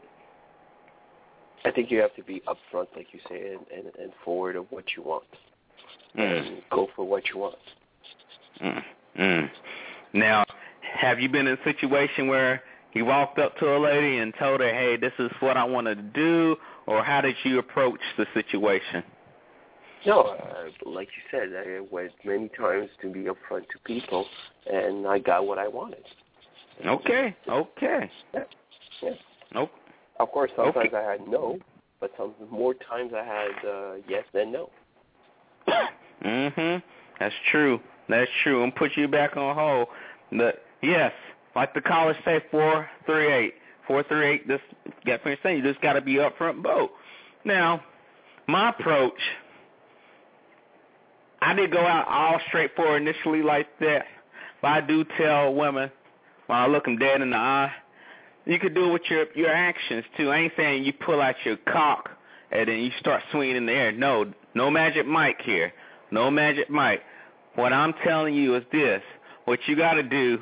I 1.64 1.72
think 1.72 1.92
you 1.92 2.00
have 2.00 2.16
to 2.16 2.24
be 2.24 2.42
upfront, 2.48 2.88
like 2.96 3.08
you 3.12 3.20
say, 3.30 3.54
and, 3.54 3.66
and, 3.76 3.96
and 4.02 4.12
forward 4.24 4.56
of 4.56 4.66
what 4.72 4.86
you 4.96 5.04
want, 5.04 5.24
Mm. 6.18 6.48
and 6.48 6.62
go 6.70 6.90
for 6.96 7.06
what 7.06 7.24
you 7.30 7.40
want. 7.40 7.56
Mm. 8.62 8.84
Mm. 9.18 9.50
Now, 10.14 10.44
have 10.82 11.20
you 11.20 11.30
been 11.30 11.48
in 11.48 11.58
a 11.58 11.64
situation 11.64 12.28
where 12.28 12.62
you 12.94 13.06
walked 13.06 13.40
up 13.40 13.58
to 13.60 13.78
a 13.78 13.80
lady 13.80 14.18
and 14.18 14.34
told 14.38 14.60
her, 14.60 14.74
"Hey, 14.74 14.98
this 14.98 15.14
is 15.20 15.32
what 15.40 15.56
I 15.56 15.64
want 15.64 15.88
to 15.88 15.96
do," 15.96 16.58
or 16.86 17.04
how 17.04 17.22
did 17.22 17.36
you 17.44 17.60
approach 17.60 18.02
the 18.18 18.26
situation? 18.34 19.04
No, 20.06 20.22
uh, 20.22 20.90
like 20.90 21.10
you 21.16 21.24
said, 21.30 21.54
I 21.56 21.80
went 21.80 22.12
many 22.26 22.50
times 22.50 22.90
to 23.02 23.12
be 23.12 23.26
upfront 23.26 23.70
to 23.70 23.80
people, 23.86 24.26
and 24.66 25.08
I 25.08 25.20
got 25.20 25.46
what 25.46 25.60
I 25.60 25.68
wanted. 25.68 26.04
Okay, 26.86 27.36
okay. 27.48 28.12
Yeah, 28.34 28.44
yeah. 29.04 29.10
Nope. 29.54 29.72
Of 30.22 30.32
course, 30.32 30.52
sometimes 30.56 30.90
Okay. 30.94 30.98
I 30.98 31.12
had 31.12 31.28
no, 31.28 31.58
but 32.00 32.12
some 32.16 32.34
more 32.52 32.76
times 32.76 33.12
I 33.16 33.24
had 33.24 33.68
uh, 33.68 33.94
yes 34.08 34.24
than 34.34 34.52
no. 34.52 34.70
mhm. 36.24 36.84
That's 37.20 37.34
true. 37.52 37.80
That's 38.08 38.30
true. 38.44 38.64
And 38.64 38.74
put 38.76 38.92
you 38.96 39.08
back 39.08 39.36
on 39.36 39.56
hold. 39.56 39.88
But 40.32 40.64
yes, 40.84 41.12
like 41.56 41.74
the 41.74 41.82
college 41.82 42.18
say, 42.24 42.40
four 42.52 42.88
three 43.08 43.32
eight, 43.34 43.54
four 43.88 44.04
three 44.04 44.28
eight. 44.28 44.48
This 44.48 44.62
got 45.06 45.24
finished 45.24 45.42
saying. 45.42 45.58
You 45.58 45.64
just 45.64 45.82
got 45.82 45.94
to 45.94 46.02
be 46.02 46.16
upfront 46.16 46.62
both. 46.62 46.92
Now, 47.44 47.84
my 48.48 48.70
approach, 48.70 49.20
I 51.42 51.54
did 51.54 51.72
go 51.72 51.80
out 51.80 52.08
all 52.08 52.40
straightforward 52.48 53.02
initially 53.02 53.42
like 53.42 53.68
that, 53.80 54.06
but 54.62 54.68
I 54.68 54.82
do 54.82 55.04
tell 55.18 55.54
women 55.56 55.90
when 56.46 56.60
I 56.60 56.68
look 56.68 56.86
them 56.86 56.98
dead 56.98 57.22
in 57.22 57.32
the 57.32 57.38
eye, 57.38 57.72
you 58.46 58.60
could 58.60 58.74
do 58.74 58.90
it 58.90 58.94
with 58.94 59.04
your 59.10 59.26
your 59.36 59.52
actions 59.52 60.04
too. 60.18 60.30
I 60.30 60.38
ain't 60.40 60.54
saying 60.58 60.84
you 60.84 60.94
pull 60.94 61.22
out 61.22 61.36
your 61.46 61.58
cock 61.58 62.10
and 62.52 62.68
then 62.68 62.80
you 62.80 62.92
start 63.00 63.24
swinging 63.32 63.56
in 63.56 63.66
the 63.66 63.72
air. 63.72 63.92
No, 63.92 64.32
no 64.54 64.70
Magic 64.70 65.06
Mike 65.06 65.42
here. 65.42 65.74
No 66.12 66.30
Magic 66.30 66.70
Mike. 66.70 67.02
What 67.56 67.74
I'm 67.74 67.94
telling 68.04 68.34
you 68.34 68.56
is 68.56 68.64
this. 68.72 69.02
What 69.46 69.60
you 69.68 69.76
got 69.76 69.94
to 69.94 70.04
do, 70.04 70.40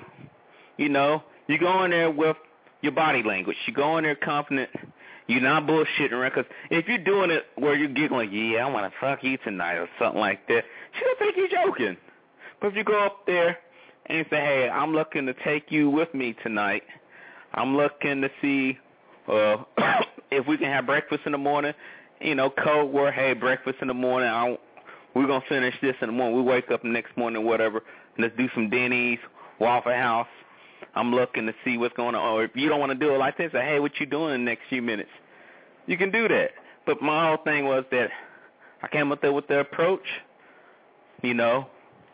you 0.78 0.90
know, 0.90 1.24
you 1.48 1.58
go 1.58 1.84
in 1.84 1.92
there 1.92 2.12
with 2.12 2.38
your 2.82 2.92
body 2.92 3.24
language. 3.24 3.58
You 3.66 3.74
go 3.74 3.98
in 3.98 4.04
there 4.04 4.16
confident. 4.16 4.70
You're 5.28 5.42
not 5.42 5.68
bullshitting 5.68 6.12
around. 6.12 6.32
Because 6.36 6.52
if 6.72 6.88
you're 6.88 6.98
doing 6.98 7.30
it 7.30 7.46
where 7.56 7.76
you're 7.76 7.88
giggling, 7.88 8.32
yeah, 8.34 8.66
I 8.66 8.72
want 8.72 8.92
to 8.92 9.00
fuck 9.00 9.24
you 9.24 9.38
tonight 9.38 9.76
or 9.76 9.88
something 10.00 10.20
like 10.20 10.48
that, 10.48 10.64
she 10.94 11.06
don't 11.06 11.20
think 11.20 11.36
you're 11.38 11.66
joking. 11.66 11.98
But 12.60 12.70
if 12.70 12.76
you 12.76 12.84
go 12.84 13.06
up 13.06 13.26
there 13.28 13.58
and 14.08 14.26
say, 14.30 14.38
hey, 14.38 14.70
I'm 14.70 14.94
looking 14.94 15.28
to 15.28 15.36
take 15.46 15.72
you 15.72 15.90
with 15.90 16.14
me 16.14 16.36
tonight. 16.44 16.84
I'm 17.54 17.76
looking 17.76 18.22
to 18.22 18.30
see 18.42 18.78
uh, 19.28 19.64
if 20.32 20.48
we 20.48 20.58
can 20.58 20.68
have 20.68 20.86
breakfast 20.86 21.22
in 21.26 21.32
the 21.32 21.38
morning. 21.38 21.74
You 22.22 22.36
know, 22.36 22.50
code 22.50 22.92
word, 22.92 23.14
hey, 23.14 23.34
breakfast 23.34 23.78
in 23.82 23.88
the 23.88 23.94
morning. 23.94 24.30
I 24.30 24.58
we're 25.16 25.28
gonna 25.28 25.44
finish 25.50 25.74
this 25.82 25.96
in 26.02 26.08
the 26.08 26.14
morning. 26.14 26.38
We 26.38 26.44
wake 26.44 26.70
up 26.72 26.84
next 26.84 27.18
morning, 27.18 27.44
whatever. 27.44 27.84
Let's 28.18 28.36
do 28.38 28.48
some 28.54 28.70
Denny's, 28.70 29.20
Waffle 29.60 29.94
House. 29.94 30.28
I'm 30.96 31.14
looking 31.14 31.46
to 31.48 31.54
see 31.66 31.78
what's 31.78 31.96
going 31.96 32.16
on. 32.16 32.22
Or 32.22 32.44
if 32.44 32.52
you 32.56 32.70
don't 32.70 32.80
want 32.80 32.92
to 32.92 32.98
do 32.98 33.14
it 33.14 33.18
like 33.18 33.38
this, 33.38 33.52
say, 33.52 33.64
hey, 33.64 33.80
what 33.80 34.00
you 34.00 34.06
doing 34.06 34.36
in 34.36 34.46
the 34.46 34.52
next 34.52 34.64
few 34.70 34.82
minutes? 34.82 35.10
You 35.88 35.98
can 35.98 36.12
do 36.12 36.28
that. 36.28 36.52
But 36.86 37.02
my 37.02 37.28
whole 37.28 37.38
thing 37.44 37.66
was 37.66 37.86
that 37.92 38.10
I 38.82 38.88
came 38.88 39.12
up 39.12 39.22
there 39.22 39.34
with 39.34 39.48
the 39.48 39.60
approach. 39.60 40.06
You 41.22 41.34
know, 41.34 41.68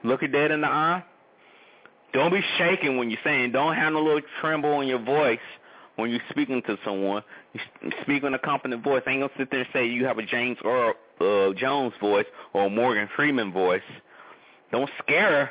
look 0.04 0.24
it 0.24 0.32
dead 0.32 0.52
in 0.52 0.62
the 0.62 0.67
eye. 0.67 1.04
Don't 2.15 2.32
be 2.32 2.41
shaking 2.58 2.95
when 2.95 3.10
you're 3.10 3.19
saying. 3.25 3.51
Don't 3.51 3.75
have 3.75 3.91
no 3.91 4.01
little 4.01 4.21
tremble 4.39 4.80
in 4.80 4.88
your 4.88 5.04
voice 5.04 5.38
when 5.97 6.10
you're 6.10 6.21
speaking 6.30 6.62
to 6.62 6.78
someone. 6.86 7.21
You 7.54 7.60
speak 8.04 8.23
in 8.23 8.34
a 8.34 8.39
confident 8.39 8.86
voice. 8.86 9.04
I 9.06 9.12
ain't 9.12 9.21
gonna 9.21 9.34
sit 9.38 9.51
there 9.51 9.60
and 9.60 9.69
say 9.73 9.86
you 9.86 10.06
have 10.06 10.17
a 10.17 10.25
James 10.25 10.58
Earl 10.63 10.93
uh, 11.19 11.54
Jones 11.60 11.91
voice 11.99 12.25
or 12.54 12.67
a 12.67 12.69
Morgan 12.69 13.10
Freeman 13.17 13.51
voice. 13.51 13.82
Don't 14.71 14.89
scare 15.04 15.30
her. 15.30 15.49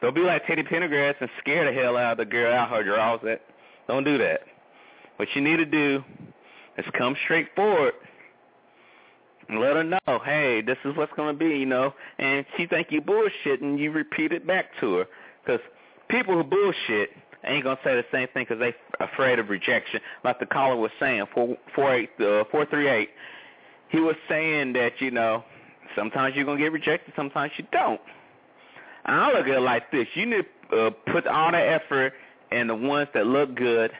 Don't 0.00 0.14
be 0.14 0.20
like 0.20 0.46
Teddy 0.46 0.62
Pendergrass 0.62 1.16
and 1.20 1.28
scare 1.40 1.64
the 1.64 1.78
hell 1.78 1.96
out 1.96 2.12
of 2.12 2.18
the 2.18 2.26
girl 2.26 2.54
out 2.54 2.70
her 2.70 2.84
drawers. 2.84 3.20
That 3.24 3.42
don't 3.88 4.04
do 4.04 4.18
that. 4.18 4.42
what 5.16 5.26
you 5.34 5.42
need 5.42 5.56
to 5.56 5.66
do 5.66 6.04
is 6.78 6.84
come 6.96 7.16
straight 7.24 7.48
forward 7.56 7.94
and 9.48 9.58
let 9.58 9.74
her 9.74 9.82
know, 9.82 10.20
hey, 10.24 10.62
this 10.62 10.78
is 10.84 10.96
what's 10.96 11.12
to 11.16 11.32
be, 11.32 11.58
you 11.58 11.66
know. 11.66 11.92
And 12.20 12.46
she 12.56 12.66
think 12.66 12.88
you 12.90 13.00
bullshit, 13.00 13.60
and 13.60 13.80
you 13.80 13.90
repeat 13.90 14.30
it 14.30 14.46
back 14.46 14.66
to 14.78 14.94
her. 14.94 15.06
Because 15.44 15.60
people 16.08 16.34
who 16.34 16.44
bullshit 16.44 17.10
ain't 17.44 17.64
to 17.76 17.82
say 17.84 17.94
the 17.94 18.04
same 18.12 18.28
thing 18.28 18.46
because 18.48 18.58
they 18.58 18.74
afraid 19.04 19.38
of 19.38 19.48
rejection. 19.48 20.00
Like 20.24 20.38
the 20.38 20.46
caller 20.46 20.76
was 20.76 20.90
saying, 21.00 21.26
438, 21.34 22.10
uh, 22.18 22.44
438, 22.50 23.08
he 23.88 24.00
was 24.00 24.16
saying 24.28 24.74
that, 24.74 25.00
you 25.00 25.10
know, 25.10 25.44
sometimes 25.96 26.36
you're 26.36 26.44
to 26.58 26.62
get 26.62 26.72
rejected, 26.72 27.14
sometimes 27.16 27.52
you 27.56 27.64
don't. 27.72 28.00
And 29.04 29.16
I 29.16 29.32
look 29.32 29.46
at 29.46 29.54
it 29.54 29.60
like 29.60 29.90
this. 29.90 30.06
You 30.14 30.26
need 30.26 30.44
to 30.70 30.86
uh, 30.86 30.90
put 31.12 31.26
all 31.26 31.52
the 31.52 31.58
effort 31.58 32.12
in 32.52 32.66
the 32.66 32.74
ones 32.74 33.08
that 33.14 33.26
look 33.26 33.54
good, 33.54 33.90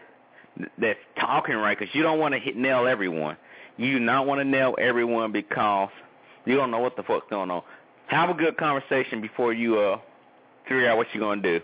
that's 0.79 0.99
talking 1.19 1.57
right, 1.57 1.79
because 1.79 1.95
you 1.95 2.03
don't 2.03 2.19
want 2.19 2.35
to 2.35 2.41
hit 2.41 2.57
nail 2.57 2.87
everyone. 2.87 3.37
You 3.77 3.99
do 3.99 4.01
not 4.01 4.27
want 4.27 4.41
to 4.41 4.45
nail 4.45 4.75
everyone 4.79 5.33
because 5.33 5.89
you 6.45 6.57
don't 6.57 6.71
know 6.71 6.81
what 6.81 6.97
the 6.97 7.03
fuck's 7.03 7.27
going 7.31 7.51
on. 7.51 7.63
Have 8.09 8.29
a 8.29 8.35
good 8.35 8.57
conversation 8.59 9.21
before 9.21 9.53
you 9.53 9.79
uh 9.79 9.99
figure 10.71 10.89
out 10.89 10.97
what 10.97 11.09
you're 11.13 11.21
gonna 11.21 11.43
do. 11.43 11.61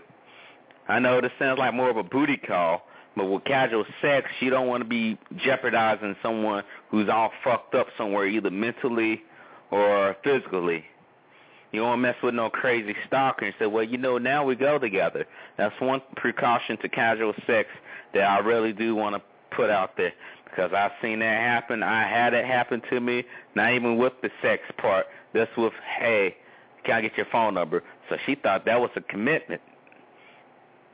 I 0.87 0.99
know 0.99 1.21
this 1.21 1.31
sounds 1.39 1.57
like 1.57 1.73
more 1.73 1.89
of 1.89 1.97
a 1.97 2.03
booty 2.03 2.37
call, 2.37 2.85
but 3.15 3.25
with 3.25 3.45
casual 3.45 3.85
sex, 4.01 4.27
you 4.41 4.49
don't 4.49 4.67
want 4.67 4.83
to 4.83 4.87
be 4.87 5.17
jeopardizing 5.37 6.15
someone 6.21 6.63
who's 6.89 7.09
all 7.09 7.31
fucked 7.43 7.73
up 7.73 7.87
somewhere, 7.97 8.27
either 8.27 8.51
mentally 8.51 9.23
or 9.71 10.15
physically. 10.23 10.83
You 11.71 11.81
don't 11.81 12.01
mess 12.01 12.15
with 12.21 12.33
no 12.33 12.49
crazy 12.49 12.95
stalker 13.07 13.45
and 13.45 13.55
say, 13.59 13.65
well, 13.65 13.83
you 13.83 13.97
know, 13.97 14.17
now 14.17 14.45
we 14.45 14.55
go 14.55 14.77
together. 14.77 15.25
That's 15.57 15.79
one 15.81 16.01
precaution 16.15 16.77
to 16.77 16.89
casual 16.89 17.33
sex 17.45 17.69
that 18.13 18.23
I 18.23 18.39
really 18.39 18.73
do 18.73 18.95
want 18.95 19.15
to 19.15 19.21
put 19.55 19.69
out 19.69 19.97
there 19.97 20.13
because 20.45 20.71
I've 20.73 20.91
seen 21.01 21.19
that 21.19 21.41
happen. 21.41 21.81
I 21.81 22.07
had 22.07 22.33
it 22.33 22.45
happen 22.45 22.81
to 22.89 22.99
me, 22.99 23.25
not 23.55 23.73
even 23.73 23.97
with 23.97 24.13
the 24.21 24.29
sex 24.41 24.63
part. 24.77 25.07
That's 25.33 25.55
with, 25.57 25.73
hey, 25.99 26.35
can 26.83 26.95
I 26.95 27.01
get 27.01 27.17
your 27.17 27.27
phone 27.31 27.53
number? 27.53 27.83
So 28.09 28.17
she 28.25 28.35
thought 28.35 28.65
that 28.65 28.79
was 28.79 28.89
a 28.95 29.01
commitment. 29.01 29.61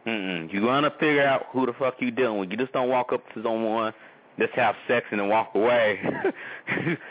Mm-mm. 0.05 0.51
You 0.51 0.63
want 0.63 0.85
to 0.85 0.91
figure 0.99 1.25
out 1.25 1.45
who 1.51 1.65
the 1.65 1.73
fuck 1.73 1.95
you 1.99 2.11
dealing 2.11 2.39
with. 2.39 2.51
You 2.51 2.57
just 2.57 2.73
don't 2.73 2.89
walk 2.89 3.13
up 3.13 3.21
to 3.33 3.43
someone, 3.43 3.93
just 4.37 4.53
have 4.53 4.75
sex 4.87 5.05
and 5.11 5.19
then 5.19 5.29
walk 5.29 5.51
away. 5.55 5.99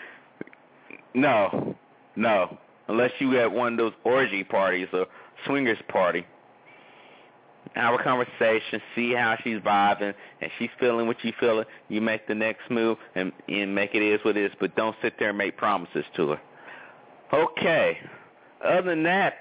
no, 1.14 1.74
no. 2.16 2.58
Unless 2.88 3.12
you 3.18 3.38
at 3.38 3.50
one 3.50 3.74
of 3.74 3.78
those 3.78 3.92
orgy 4.04 4.44
parties 4.44 4.88
or 4.92 5.06
swingers 5.46 5.78
party. 5.88 6.26
Have 7.74 7.98
a 7.98 8.02
conversation, 8.02 8.82
see 8.94 9.14
how 9.14 9.36
she's 9.42 9.58
vibing, 9.60 10.12
and 10.42 10.50
she's 10.58 10.68
feeling 10.78 11.06
what 11.06 11.16
you 11.24 11.32
feeling. 11.40 11.64
You 11.88 12.02
make 12.02 12.26
the 12.26 12.34
next 12.34 12.70
move 12.70 12.98
and, 13.14 13.32
and 13.48 13.74
make 13.74 13.94
it 13.94 14.02
is 14.02 14.20
what 14.24 14.36
it 14.36 14.44
is, 14.44 14.52
but 14.60 14.76
don't 14.76 14.96
sit 15.00 15.14
there 15.18 15.30
and 15.30 15.38
make 15.38 15.56
promises 15.56 16.04
to 16.16 16.30
her. 16.30 16.40
Okay. 17.32 17.98
Other 18.62 18.90
than 18.90 19.04
that, 19.04 19.34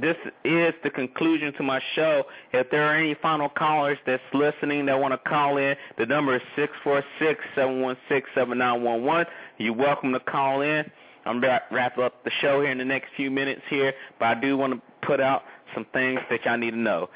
this 0.00 0.16
is 0.44 0.74
the 0.82 0.90
conclusion 0.90 1.52
to 1.54 1.62
my 1.62 1.80
show. 1.94 2.24
If 2.52 2.70
there 2.70 2.84
are 2.84 2.96
any 2.96 3.14
final 3.14 3.48
callers 3.48 3.98
that's 4.06 4.22
listening 4.32 4.86
that 4.86 4.98
want 4.98 5.12
to 5.12 5.28
call 5.28 5.56
in, 5.56 5.76
the 5.98 6.06
number 6.06 6.36
is 6.36 6.42
six 6.56 6.72
four 6.82 7.02
six 7.18 7.40
seven 7.54 7.80
one 7.80 7.96
six 8.08 8.28
seven 8.34 8.58
nine 8.58 8.82
one 8.82 9.04
one. 9.04 9.26
You're 9.58 9.74
welcome 9.74 10.12
to 10.12 10.20
call 10.20 10.62
in. 10.62 10.90
I'm 11.26 11.40
going 11.40 11.52
to 11.52 11.74
wrap 11.74 11.98
up 11.98 12.24
the 12.24 12.30
show 12.40 12.62
here 12.62 12.70
in 12.70 12.78
the 12.78 12.84
next 12.84 13.08
few 13.16 13.30
minutes 13.30 13.60
here, 13.68 13.92
but 14.18 14.26
I 14.26 14.40
do 14.40 14.56
want 14.56 14.72
to 14.74 15.06
put 15.06 15.20
out 15.20 15.42
some 15.74 15.86
things 15.92 16.20
that 16.30 16.44
y'all 16.44 16.56
need 16.56 16.70
to 16.70 16.78
know. 16.78 17.10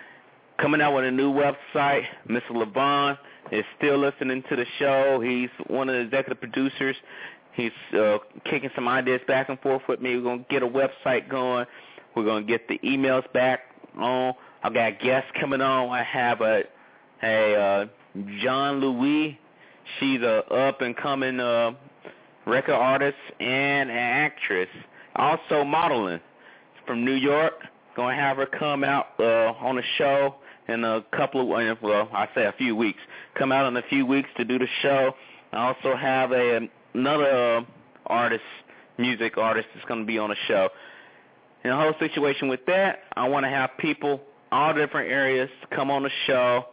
Coming 0.58 0.80
out 0.82 0.94
with 0.94 1.04
a 1.04 1.10
new 1.10 1.32
website, 1.32 2.04
Mr. 2.28 2.50
Levon 2.50 3.16
is 3.50 3.64
still 3.78 3.98
listening 3.98 4.42
to 4.48 4.56
the 4.56 4.66
show. 4.78 5.20
He's 5.20 5.48
one 5.66 5.88
of 5.88 5.94
the 5.94 6.02
executive 6.02 6.40
producers. 6.40 6.96
He's 7.54 7.72
uh, 7.94 8.18
kicking 8.44 8.70
some 8.74 8.88
ideas 8.88 9.20
back 9.26 9.48
and 9.48 9.58
forth 9.60 9.82
with 9.88 10.00
me. 10.00 10.16
We're 10.16 10.22
going 10.22 10.38
to 10.40 10.44
get 10.48 10.62
a 10.62 10.68
website 10.68 11.28
going. 11.28 11.66
We're 12.14 12.24
to 12.44 12.48
get 12.48 12.68
the 12.68 12.78
emails 12.84 13.30
back 13.32 13.60
on. 13.96 14.34
I've 14.62 14.74
got 14.74 15.00
guests 15.00 15.30
coming 15.40 15.60
on. 15.60 15.90
I 15.90 16.02
have 16.02 16.40
a, 16.40 16.62
a 17.22 17.54
uh, 17.54 17.86
John 18.42 18.80
Louis. 18.80 19.38
She's 19.98 20.20
a 20.20 20.44
up-and-coming 20.52 21.40
uh, 21.40 21.72
record 22.46 22.74
artist 22.74 23.18
and 23.40 23.90
an 23.90 23.96
actress. 23.96 24.68
Also 25.16 25.64
modeling 25.64 26.20
from 26.86 27.04
New 27.04 27.14
York. 27.14 27.54
To 27.96 28.02
have 28.02 28.38
her 28.38 28.46
come 28.46 28.84
out 28.84 29.08
uh, 29.18 29.52
on 29.60 29.76
the 29.76 29.82
show 29.98 30.36
in 30.66 30.82
a 30.82 31.04
couple 31.14 31.54
of, 31.54 31.82
well, 31.82 32.08
I 32.12 32.26
say 32.34 32.46
a 32.46 32.54
few 32.56 32.74
weeks. 32.74 33.00
Come 33.34 33.52
out 33.52 33.66
in 33.66 33.76
a 33.76 33.82
few 33.82 34.06
weeks 34.06 34.30
to 34.38 34.46
do 34.46 34.58
the 34.58 34.68
show. 34.80 35.12
I 35.52 35.66
also 35.66 35.94
have 35.94 36.32
a 36.32 36.70
another 36.94 37.58
uh, 37.58 37.64
artist, 38.06 38.44
music 38.98 39.36
artist, 39.36 39.68
that's 39.74 39.86
to 40.00 40.06
be 40.06 40.18
on 40.18 40.30
the 40.30 40.36
show. 40.48 40.68
And 41.64 41.72
the 41.72 41.76
whole 41.76 41.94
situation 41.98 42.48
with 42.48 42.64
that, 42.66 43.00
I 43.14 43.28
want 43.28 43.44
to 43.44 43.50
have 43.50 43.70
people 43.78 44.20
all 44.50 44.74
different 44.74 45.10
areas 45.10 45.48
come 45.74 45.90
on 45.90 46.02
the 46.02 46.10
show, 46.26 46.66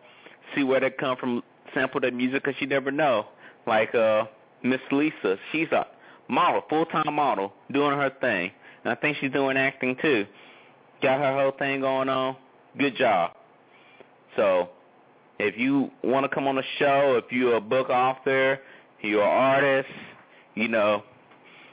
see 0.56 0.64
where 0.64 0.80
they 0.82 0.90
come 0.90 1.16
from, 1.18 1.44
sample 1.74 2.02
their 2.02 2.12
music, 2.12 2.44
because 2.44 2.60
you 2.60 2.68
never 2.68 2.92
know. 2.92 3.28
Like 3.66 3.96
uh, 3.96 4.26
Miss 4.64 4.82
Lisa, 4.92 5.38
she's 5.52 5.72
a 5.72 5.88
model, 6.28 6.62
full-time 6.70 7.14
model, 7.14 7.54
doing 7.72 7.92
her 7.92 8.12
thing. 8.22 8.52
And 8.84 8.92
I 8.92 8.96
think 8.96 9.18
she's 9.22 9.32
doing 9.32 9.58
acting 9.58 9.96
too. 10.02 10.26
Got 11.02 11.20
her 11.20 11.42
whole 11.42 11.52
thing 11.52 11.82
going 11.82 12.10
on. 12.10 12.36
Good 12.78 12.98
job. 12.98 13.32
So 14.36 14.70
if 15.40 15.58
you 15.58 15.90
want 16.04 16.30
to 16.30 16.30
come 16.34 16.48
on 16.48 16.56
the 16.56 16.64
show, 16.78 17.22
if 17.24 17.32
you're 17.32 17.56
a 17.56 17.62
book 17.62 17.90
author, 17.90 18.60
you're 19.02 19.24
an 19.24 19.30
artist, 19.30 19.90
you 20.56 20.68
know, 20.68 21.04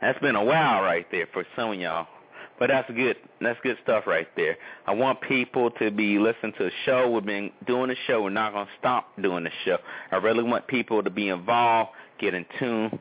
That's 0.00 0.18
been 0.20 0.36
a 0.36 0.44
while 0.44 0.82
right 0.82 1.06
there 1.10 1.26
for 1.32 1.44
some 1.54 1.72
of 1.72 1.78
y'all. 1.78 2.06
But 2.58 2.68
that's 2.68 2.90
good. 2.90 3.16
That's 3.40 3.58
good 3.62 3.76
stuff 3.82 4.06
right 4.06 4.28
there. 4.34 4.56
I 4.86 4.94
want 4.94 5.20
people 5.20 5.70
to 5.72 5.90
be 5.90 6.18
listening 6.18 6.54
to 6.56 6.64
the 6.64 6.70
show. 6.86 7.10
We've 7.10 7.24
been 7.24 7.50
doing 7.66 7.88
the 7.88 7.96
show. 8.06 8.22
We're 8.22 8.30
not 8.30 8.52
to 8.52 8.66
stop 8.78 9.10
doing 9.20 9.44
the 9.44 9.50
show. 9.64 9.76
I 10.10 10.16
really 10.16 10.42
want 10.42 10.66
people 10.66 11.02
to 11.02 11.10
be 11.10 11.28
involved, 11.28 11.90
get 12.18 12.32
in 12.34 12.46
tune. 12.58 12.98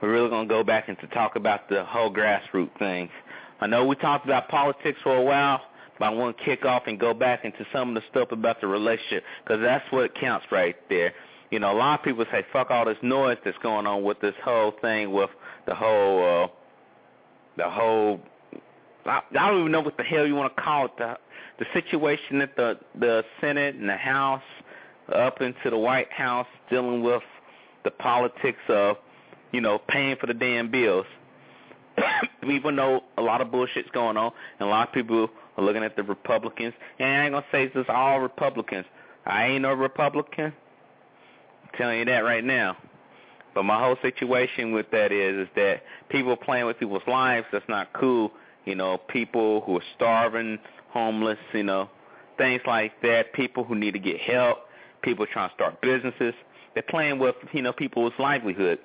We're 0.00 0.12
really 0.12 0.30
to 0.30 0.46
go 0.46 0.62
back 0.62 0.88
and 0.88 0.98
to 1.00 1.06
talk 1.08 1.34
about 1.34 1.68
the 1.68 1.84
whole 1.84 2.12
grassroots 2.12 2.78
things. 2.78 3.10
I 3.60 3.66
know 3.66 3.84
we 3.84 3.96
talked 3.96 4.26
about 4.26 4.48
politics 4.48 4.98
for 5.02 5.16
a 5.16 5.22
while, 5.22 5.60
but 5.98 6.06
I 6.06 6.08
want 6.10 6.36
to 6.38 6.44
kick 6.44 6.64
off 6.64 6.84
and 6.86 6.98
go 6.98 7.14
back 7.14 7.44
into 7.44 7.64
some 7.72 7.90
of 7.90 7.94
the 7.94 8.02
stuff 8.10 8.32
about 8.32 8.60
the 8.60 8.66
relationship 8.66 9.24
because 9.44 9.62
that's 9.62 9.84
what 9.90 10.14
counts 10.14 10.46
right 10.50 10.76
there. 10.88 11.12
You 11.50 11.60
know, 11.60 11.72
a 11.72 11.76
lot 11.76 12.00
of 12.00 12.04
people 12.04 12.24
say, 12.32 12.44
fuck 12.52 12.70
all 12.70 12.84
this 12.84 12.96
noise 13.02 13.38
that's 13.44 13.58
going 13.62 13.86
on 13.86 14.02
with 14.02 14.20
this 14.20 14.34
whole 14.44 14.72
thing 14.80 15.12
with 15.12 15.30
the 15.66 15.74
whole, 15.74 16.44
uh, 16.44 16.48
the 17.56 17.70
whole 17.70 18.20
I, 19.06 19.20
I 19.38 19.50
don't 19.50 19.60
even 19.60 19.72
know 19.72 19.80
what 19.80 19.96
the 19.96 20.02
hell 20.02 20.26
you 20.26 20.34
want 20.34 20.54
to 20.54 20.62
call 20.62 20.86
it. 20.86 20.92
The 20.98 21.18
the 21.58 21.66
situation 21.72 22.40
at 22.40 22.56
the 22.56 22.78
the 22.98 23.24
Senate 23.40 23.76
and 23.76 23.88
the 23.88 23.96
House 23.96 24.42
up 25.14 25.40
into 25.40 25.70
the 25.70 25.78
White 25.78 26.10
House 26.10 26.46
dealing 26.70 27.02
with 27.02 27.22
the 27.84 27.90
politics 27.90 28.60
of, 28.68 28.96
you 29.52 29.60
know, 29.60 29.78
paying 29.88 30.16
for 30.16 30.26
the 30.26 30.34
damn 30.34 30.70
bills. 30.70 31.06
Even 32.42 32.76
though 32.76 33.02
a 33.18 33.22
lot 33.22 33.40
of 33.40 33.50
bullshit's 33.50 33.90
going 33.92 34.16
on 34.16 34.32
and 34.58 34.68
a 34.68 34.70
lot 34.70 34.88
of 34.88 34.94
people 34.94 35.28
are 35.56 35.64
looking 35.64 35.84
at 35.84 35.96
the 35.96 36.02
Republicans, 36.02 36.74
and 36.98 37.08
I 37.08 37.24
ain't 37.24 37.32
gonna 37.32 37.46
say 37.52 37.64
it's 37.64 37.74
just 37.74 37.90
all 37.90 38.20
Republicans. 38.20 38.86
I 39.26 39.46
ain't 39.46 39.62
no 39.62 39.72
Republican. 39.72 40.52
I'm 41.62 41.78
telling 41.78 41.98
you 42.00 42.04
that 42.06 42.24
right 42.24 42.44
now. 42.44 42.76
But 43.54 43.62
my 43.62 43.78
whole 43.78 43.96
situation 44.02 44.72
with 44.72 44.90
that 44.90 45.12
is 45.12 45.46
is 45.46 45.48
that 45.54 45.82
people 46.08 46.36
playing 46.36 46.66
with 46.66 46.78
people's 46.78 47.06
lives. 47.06 47.46
That's 47.52 47.68
not 47.68 47.92
cool 47.92 48.32
you 48.64 48.74
know, 48.74 48.98
people 49.08 49.60
who 49.62 49.76
are 49.76 49.84
starving, 49.94 50.58
homeless, 50.90 51.38
you 51.52 51.62
know, 51.62 51.88
things 52.38 52.62
like 52.66 53.00
that, 53.02 53.32
people 53.32 53.64
who 53.64 53.74
need 53.74 53.92
to 53.92 53.98
get 53.98 54.20
help, 54.20 54.58
people 55.02 55.26
trying 55.26 55.50
to 55.50 55.54
start 55.54 55.80
businesses. 55.80 56.34
They're 56.74 56.82
playing 56.82 57.18
with, 57.18 57.36
you 57.52 57.62
know, 57.62 57.72
people's 57.72 58.12
livelihood. 58.18 58.78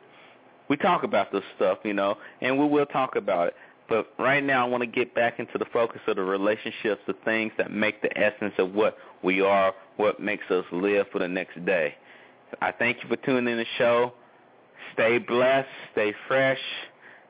We 0.70 0.78
talk 0.78 1.04
about 1.04 1.32
this 1.32 1.44
stuff, 1.56 1.80
you 1.84 1.94
know, 1.94 2.18
and 2.42 2.60
we 2.60 2.68
will 2.68 2.86
talk 2.86 3.16
about 3.16 3.48
it. 3.48 3.56
But 3.90 4.14
right 4.20 4.44
now, 4.44 4.66
I 4.66 4.70
want 4.70 4.82
to 4.82 4.88
get 4.88 5.16
back 5.16 5.40
into 5.40 5.58
the 5.58 5.66
focus 5.74 6.00
of 6.08 6.16
the 6.16 6.22
relationships, 6.22 7.02
the 7.08 7.16
things 7.26 7.52
that 7.58 7.72
make 7.72 8.02
the 8.02 8.16
essence 8.18 8.54
of 8.60 8.74
what 8.74 8.96
we 9.24 9.42
are, 9.42 9.74
what 9.98 10.20
makes 10.20 10.50
us 10.52 10.64
live 10.72 11.08
for 11.12 11.20
the 11.20 11.28
next 11.28 11.66
day. 11.66 11.96
I 12.62 12.72
thank 12.72 12.98
you 13.02 13.10
for 13.10 13.16
tuning 13.18 13.52
in 13.52 13.58
the 13.58 13.66
show. 13.78 14.14
Stay 14.94 15.18
blessed, 15.18 15.68
stay 15.92 16.14
fresh, 16.28 16.60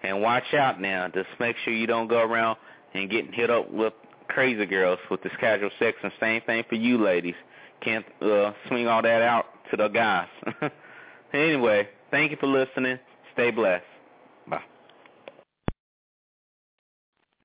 and 0.04 0.22
watch 0.22 0.54
out 0.54 0.82
now. 0.82 1.08
Just 1.08 1.30
make 1.40 1.56
sure 1.64 1.74
you 1.74 1.88
don't 1.88 2.08
go 2.08 2.20
around 2.20 2.58
and 2.94 3.10
getting 3.10 3.32
hit 3.32 3.50
up 3.50 3.72
with 3.72 3.94
crazy 4.28 4.66
girls 4.66 5.00
with 5.10 5.22
this 5.24 5.34
casual 5.40 5.70
sex. 5.80 5.98
And 6.04 6.12
same 6.20 6.42
thing 6.42 6.64
for 6.68 6.76
you 6.76 7.02
ladies. 7.02 7.36
Can't 7.82 8.06
uh, 8.22 8.52
swing 8.68 8.88
all 8.88 9.02
that 9.02 9.22
out 9.22 9.46
to 9.72 9.78
the 9.78 9.88
guys. 9.88 10.28
anyway, 11.34 11.88
thank 12.12 12.32
you 12.32 12.38
for 12.38 12.48
listening. 12.48 13.00
Stay 13.34 13.52
blessed. 13.52 13.86